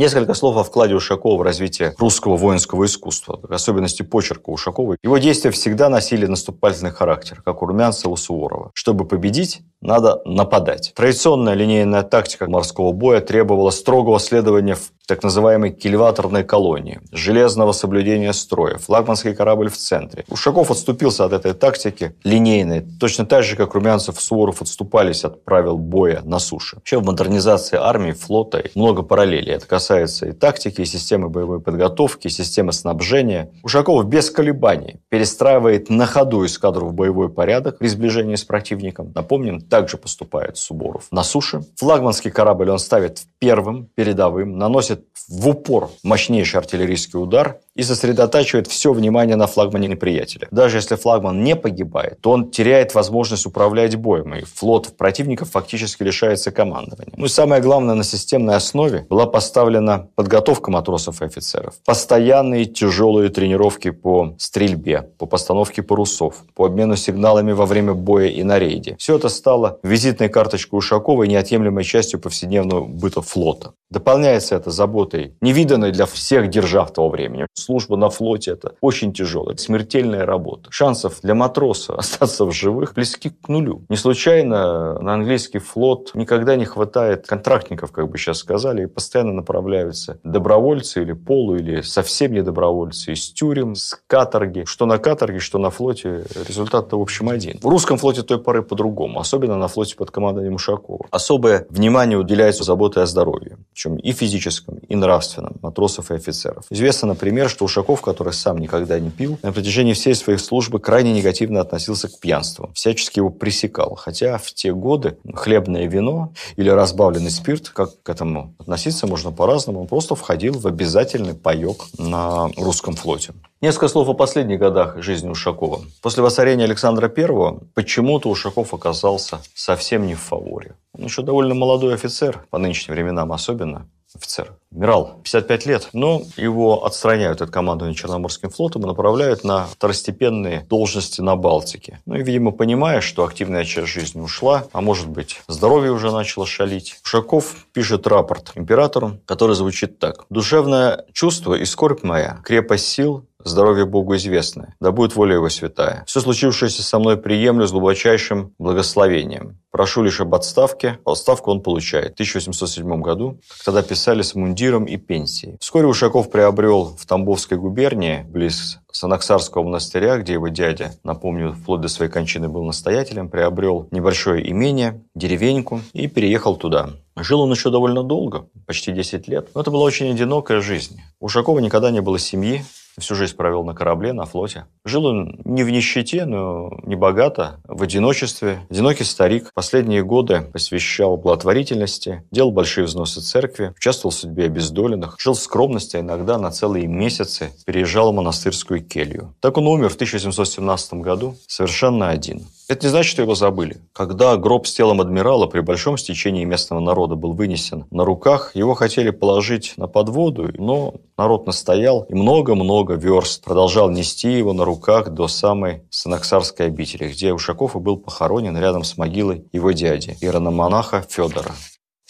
[0.00, 4.96] Несколько слов о вкладе Ушакова в развитие русского воинского искусства, особенности почерка Ушакова.
[5.02, 8.70] Его действия всегда носили наступательный характер, как у Румянцева, у Суворова.
[8.72, 10.92] Чтобы победить, надо нападать.
[10.94, 18.32] Традиционная линейная тактика морского боя требовала строгого следования в так называемой кильваторной колонии, железного соблюдения
[18.32, 20.24] строя, флагманский корабль в центре.
[20.28, 25.44] Ушаков отступился от этой тактики линейной, точно так же, как Румянцев и Суворов отступались от
[25.44, 26.76] правил боя на суше.
[26.76, 29.54] Вообще в модернизации армии, флота много параллелей.
[29.54, 33.50] Это касается и тактики, и системы боевой подготовки, и системы снабжения.
[33.64, 39.10] Ушаков без колебаний перестраивает на ходу эскадру в боевой порядок при сближении с противником.
[39.12, 41.06] Напомним, также поступает Суборов.
[41.10, 47.82] На суше флагманский корабль он ставит первым, передовым, наносит в упор мощнейший артиллерийский удар и
[47.82, 50.48] сосредотачивает все внимание на флагмане неприятеля.
[50.50, 56.02] Даже если флагман не погибает, то он теряет возможность управлять боем, и флот противников фактически
[56.02, 57.14] лишается командования.
[57.16, 61.74] Ну и самое главное, на системной основе была поставлена подготовка матросов и офицеров.
[61.86, 68.42] Постоянные тяжелые тренировки по стрельбе, по постановке парусов, по обмену сигналами во время боя и
[68.42, 68.96] на рейде.
[68.98, 73.72] Все это стало визитной карточкой Ушакова и неотъемлемой частью повседневного быта флота.
[73.90, 79.56] Дополняется это заботой, невиданной для всех держав того времени служба на флоте– это очень тяжелая,
[79.56, 80.70] смертельная работа.
[80.70, 83.84] Шансов для матроса остаться в живых близки к нулю.
[83.88, 89.32] Не случайно на английский флот никогда не хватает контрактников, как бы сейчас сказали, и постоянно
[89.32, 94.64] направляются добровольцы или полу, или совсем не добровольцы из тюрем, с каторги.
[94.66, 97.58] Что на каторге, что на флоте, результат-то в общем один.
[97.60, 101.06] В русском флоте той поры по-другому, особенно на флоте под командой Ушакова.
[101.10, 103.58] Особое внимание уделяется заботе о здоровье.
[103.72, 106.64] причем и физическом, и нравственном, матросов и офицеров.
[106.70, 111.12] Известно, например, что Ушаков, который сам никогда не пил, на протяжении всей своей службы крайне
[111.12, 113.94] негативно относился к пьянству, всячески его пресекал.
[113.94, 119.80] Хотя в те годы хлебное вино или разбавленный спирт, как к этому относиться можно по-разному,
[119.80, 123.32] он просто входил в обязательный паек на русском флоте.
[123.62, 125.82] Несколько слов о последних годах жизни Ушакова.
[126.00, 130.76] После воцарения Александра I почему-то Ушаков оказался совсем не в фаворе.
[130.96, 136.86] Он еще довольно молодой офицер, по нынешним временам особенно, офицер, адмирал, 55 лет, но его
[136.86, 142.00] отстраняют от командования Черноморским флотом и направляют на второстепенные должности на Балтике.
[142.06, 146.46] Ну и, видимо, понимая, что активная часть жизни ушла, а может быть, здоровье уже начало
[146.46, 150.24] шалить, Ушаков пишет рапорт императору, который звучит так.
[150.30, 156.04] «Душевное чувство и скорбь моя, крепость сил, Здоровье Богу известное, да будет воля Его святая.
[156.06, 159.58] Все случившееся со мной приемлю с глубочайшим благословением.
[159.70, 160.98] Прошу лишь об отставке.
[161.04, 165.56] Отставку он получает в 1807 году, как тогда писали с мундиром и пенсией.
[165.60, 171.88] Вскоре Ушаков приобрел в Тамбовской губернии, близ Санаксарского монастыря, где его дядя, напомню, вплоть до
[171.88, 176.90] своей кончины был настоятелем, приобрел небольшое имение, деревеньку и переехал туда.
[177.16, 181.00] Жил он еще довольно долго, почти 10 лет, но это была очень одинокая жизнь.
[181.20, 182.64] У Ушакова никогда не было семьи,
[182.98, 184.66] Всю жизнь провел на корабле, на флоте.
[184.84, 188.66] Жил он не в нищете, но не богато, в одиночестве.
[188.70, 189.50] Одинокий старик.
[189.54, 195.96] Последние годы посвящал благотворительности, делал большие взносы церкви, участвовал в судьбе обездоленных, жил в скромности,
[195.96, 199.34] а иногда на целые месяцы переезжал в монастырскую келью.
[199.40, 202.42] Так он умер в 1717 году совершенно один.
[202.70, 203.78] Это не значит, что его забыли.
[203.92, 208.74] Когда гроб с телом адмирала при большом стечении местного народа был вынесен на руках, его
[208.74, 215.10] хотели положить на подводу, но народ настоял и много-много верст продолжал нести его на руках
[215.10, 221.04] до самой Санаксарской обители, где Ушаков и был похоронен рядом с могилой его дяди, иерономонаха
[221.08, 221.50] Федора.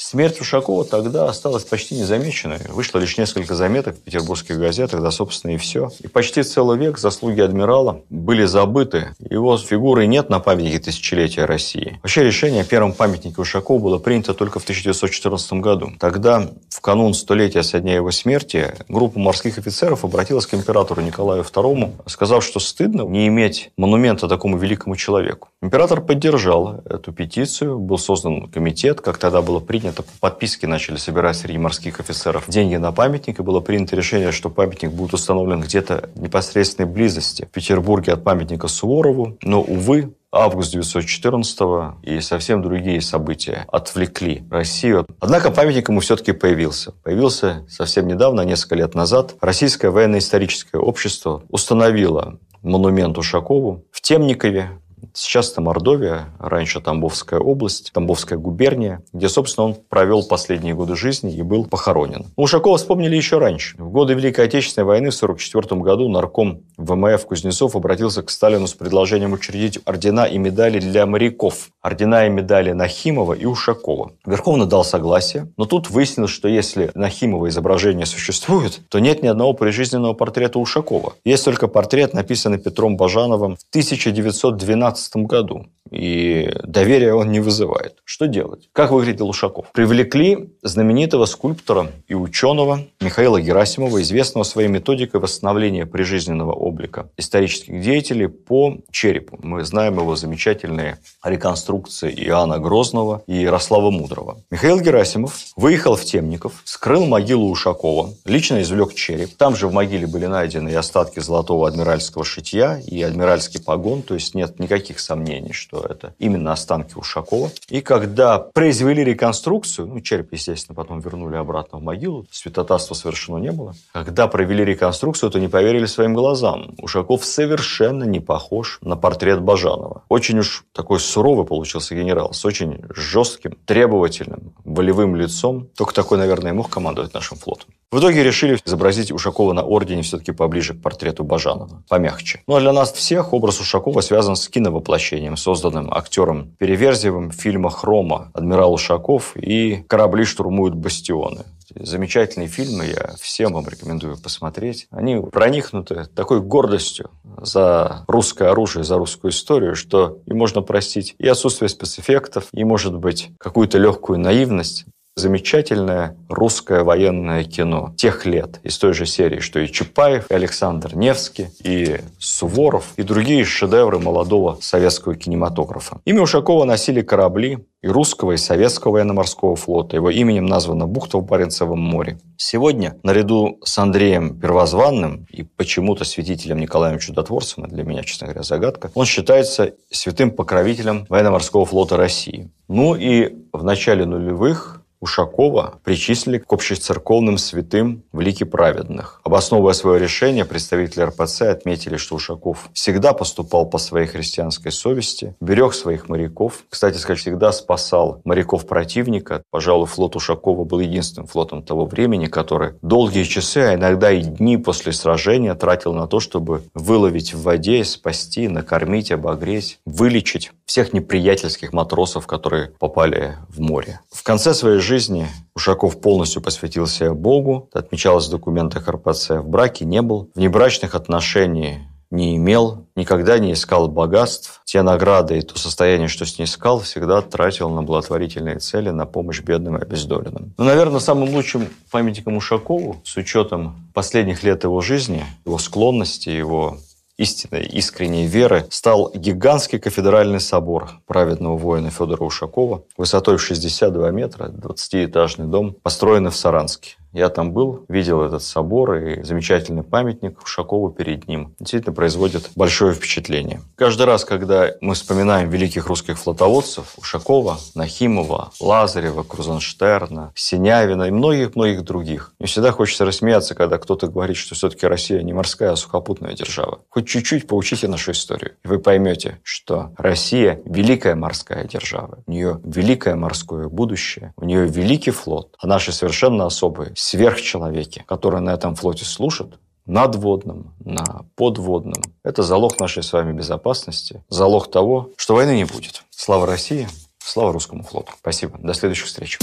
[0.03, 2.59] Смерть Ушакова тогда осталась почти незамеченной.
[2.71, 5.91] Вышло лишь несколько заметок в петербургских газетах, да, собственно, и все.
[6.01, 9.15] И почти целый век заслуги адмирала были забыты.
[9.19, 12.01] Его фигуры нет на памятнике тысячелетия России.
[12.03, 15.93] Вообще решение о первом памятнике Ушакова было принято только в 1914 году.
[16.01, 21.43] Тогда, в канун столетия со дня его смерти, группа морских офицеров обратилась к императору Николаю
[21.43, 25.51] II, сказав, что стыдно не иметь монумента такому великому человеку.
[25.61, 30.97] Император поддержал эту петицию, был создан комитет, как тогда было принято это по подписке начали
[30.97, 35.61] собирать среди морских офицеров деньги на памятник, и было принято решение, что памятник будет установлен
[35.61, 39.37] где-то в непосредственной близости в Петербурге от памятника Суворову.
[39.43, 45.07] Но, увы, август 1914 и совсем другие события отвлекли Россию.
[45.19, 46.93] Однако памятник ему все-таки появился.
[47.03, 49.35] Появился совсем недавно, несколько лет назад.
[49.41, 54.80] Российское военно-историческое общество установило монумент Ушакову в Темникове,
[55.13, 61.35] Сейчас это Мордовия, раньше Тамбовская область, Тамбовская губерния, где, собственно, он провел последние годы жизни
[61.35, 62.27] и был похоронен.
[62.37, 63.77] Ушакова вспомнили еще раньше.
[63.79, 68.75] В годы Великой Отечественной войны в 1944 году нарком ВМФ Кузнецов обратился к Сталину с
[68.75, 71.71] предложением учредить ордена и медали для моряков.
[71.81, 74.13] Ордена и медали Нахимова и Ушакова.
[74.27, 79.55] Верховный дал согласие, но тут выяснилось, что если Нахимова изображение существует, то нет ни одного
[79.55, 81.15] прижизненного портрета Ушакова.
[81.25, 85.67] Есть только портрет, написанный Петром Бажановым в 1912 2015 году.
[85.91, 87.97] И доверия он не вызывает.
[88.05, 88.69] Что делать?
[88.73, 89.67] Как выглядел Ушаков?
[89.73, 98.29] Привлекли знаменитого скульптора и ученого Михаила Герасимова, известного своей методикой восстановления прижизненного облика исторических деятелей
[98.29, 99.39] по черепу.
[99.43, 104.39] Мы знаем его замечательные реконструкции Иоанна Грозного и Ярослава Мудрого.
[104.51, 109.37] Михаил Герасимов выехал в Темников, скрыл могилу Ушакова, лично извлек череп.
[109.37, 114.15] Там же в могиле были найдены и остатки золотого адмиральского шитья, и адмиральский погон, то
[114.15, 117.51] есть нет никаких сомнений, что это именно останки Ушакова.
[117.69, 123.53] И когда произвели реконструкцию, ну, череп, естественно, потом вернули обратно в могилу, святотатства совершено не
[123.53, 123.75] было.
[123.93, 126.75] Когда провели реконструкцию, то не поверили своим глазам.
[126.79, 130.05] Ушаков совершенно не похож на портрет Бажанова.
[130.09, 135.69] Очень уж такой суровый получился генерал, с очень жестким, требовательным, волевым лицом.
[135.77, 137.71] Только такой, наверное, мог командовать нашим флотом.
[137.93, 142.41] В итоге решили изобразить Ушакова на ордене все-таки поближе к портрету Бажанова, помягче.
[142.47, 147.83] Ну а для нас всех образ Ушакова связан с киновоплощением, созданным актером Переверзевым в фильмах
[147.83, 151.45] «Рома», «Адмирал Ушаков» и «Корабли штурмуют бастионы».
[151.75, 154.87] Замечательные фильмы, я всем вам рекомендую посмотреть.
[154.91, 157.11] Они проникнуты такой гордостью
[157.43, 162.97] за русское оружие, за русскую историю, что и можно простить и отсутствие спецэффектов, и, может
[162.97, 164.85] быть, какую-то легкую наивность
[165.21, 170.97] замечательное русское военное кино тех лет из той же серии, что и Чапаев, и Александр
[170.97, 176.01] Невский, и Суворов, и другие шедевры молодого советского кинематографа.
[176.05, 179.97] Имя Ушакова носили корабли, и русского, и советского военно-морского флота.
[179.97, 182.19] Его именем названа бухта в Баренцевом море.
[182.37, 188.91] Сегодня, наряду с Андреем Первозванным и почему-то святителем Николаем Чудотворцем, для меня, честно говоря, загадка,
[188.95, 192.51] он считается святым покровителем военно-морского флота России.
[192.69, 199.23] Ну и в начале нулевых Ушакова причислили к общецерковным святым в лике праведных.
[199.25, 205.73] Обосновывая свое решение, представители РПЦ отметили, что Ушаков всегда поступал по своей христианской совести, берег
[205.73, 206.65] своих моряков.
[206.69, 209.43] Кстати сказать, всегда спасал моряков противника.
[209.51, 214.59] Пожалуй, флот Ушакова был единственным флотом того времени, который долгие часы, а иногда и дни
[214.59, 221.73] после сражения тратил на то, чтобы выловить в воде, спасти, накормить, обогреть, вылечить всех неприятельских
[221.73, 224.01] матросов, которые попали в море.
[224.13, 229.49] В конце своей жизни жизни Ушаков полностью посвятил себя Богу, отмечалось в документах РПЦ, в
[229.49, 231.79] браке не был, в небрачных отношениях
[232.11, 234.63] не имел, никогда не искал богатств.
[234.65, 239.07] Те награды и то состояние, что с ней искал, всегда тратил на благотворительные цели, на
[239.07, 240.55] помощь бедным и обездоленным.
[240.59, 246.79] Ну, наверное, самым лучшим памятником Ушакову, с учетом последних лет его жизни, его склонности, его
[247.21, 254.49] истинной, искренней веры стал гигантский кафедральный собор праведного воина Федора Ушакова высотой в 62 метра,
[254.49, 256.97] 20-этажный дом, построенный в Саранске.
[257.13, 261.55] Я там был, видел этот собор и замечательный памятник Ушакову перед ним.
[261.59, 263.63] Действительно производит большое впечатление.
[263.75, 271.83] Каждый раз, когда мы вспоминаем великих русских флотоводцев Ушакова, Нахимова, Лазарева, Крузенштерна, Синявина и многих-многих
[271.83, 276.35] других, мне всегда хочется рассмеяться, когда кто-то говорит, что все-таки Россия не морская, а сухопутная
[276.35, 276.81] держава.
[276.89, 282.23] Хоть чуть-чуть поучите нашу историю, и вы поймете, что Россия– великая морская держава.
[282.27, 288.41] У нее великое морское будущее, у нее великий флот, а наши совершенно особые сверхчеловеки, которые
[288.41, 292.03] на этом флоте служат, надводном, на подводном.
[292.23, 296.03] Это залог нашей с вами безопасности, залог того, что войны не будет.
[296.11, 296.89] Слава России,
[297.19, 298.13] слава русскому флоту.
[298.21, 298.59] Спасибо.
[298.59, 299.39] До следующих встреч.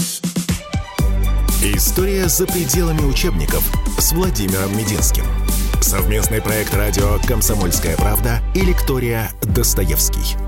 [1.62, 3.64] История за пределами учебников
[3.98, 5.24] с Владимиром Мединским.
[5.80, 10.47] Совместный проект радио «Комсомольская правда» и лектория «Достоевский».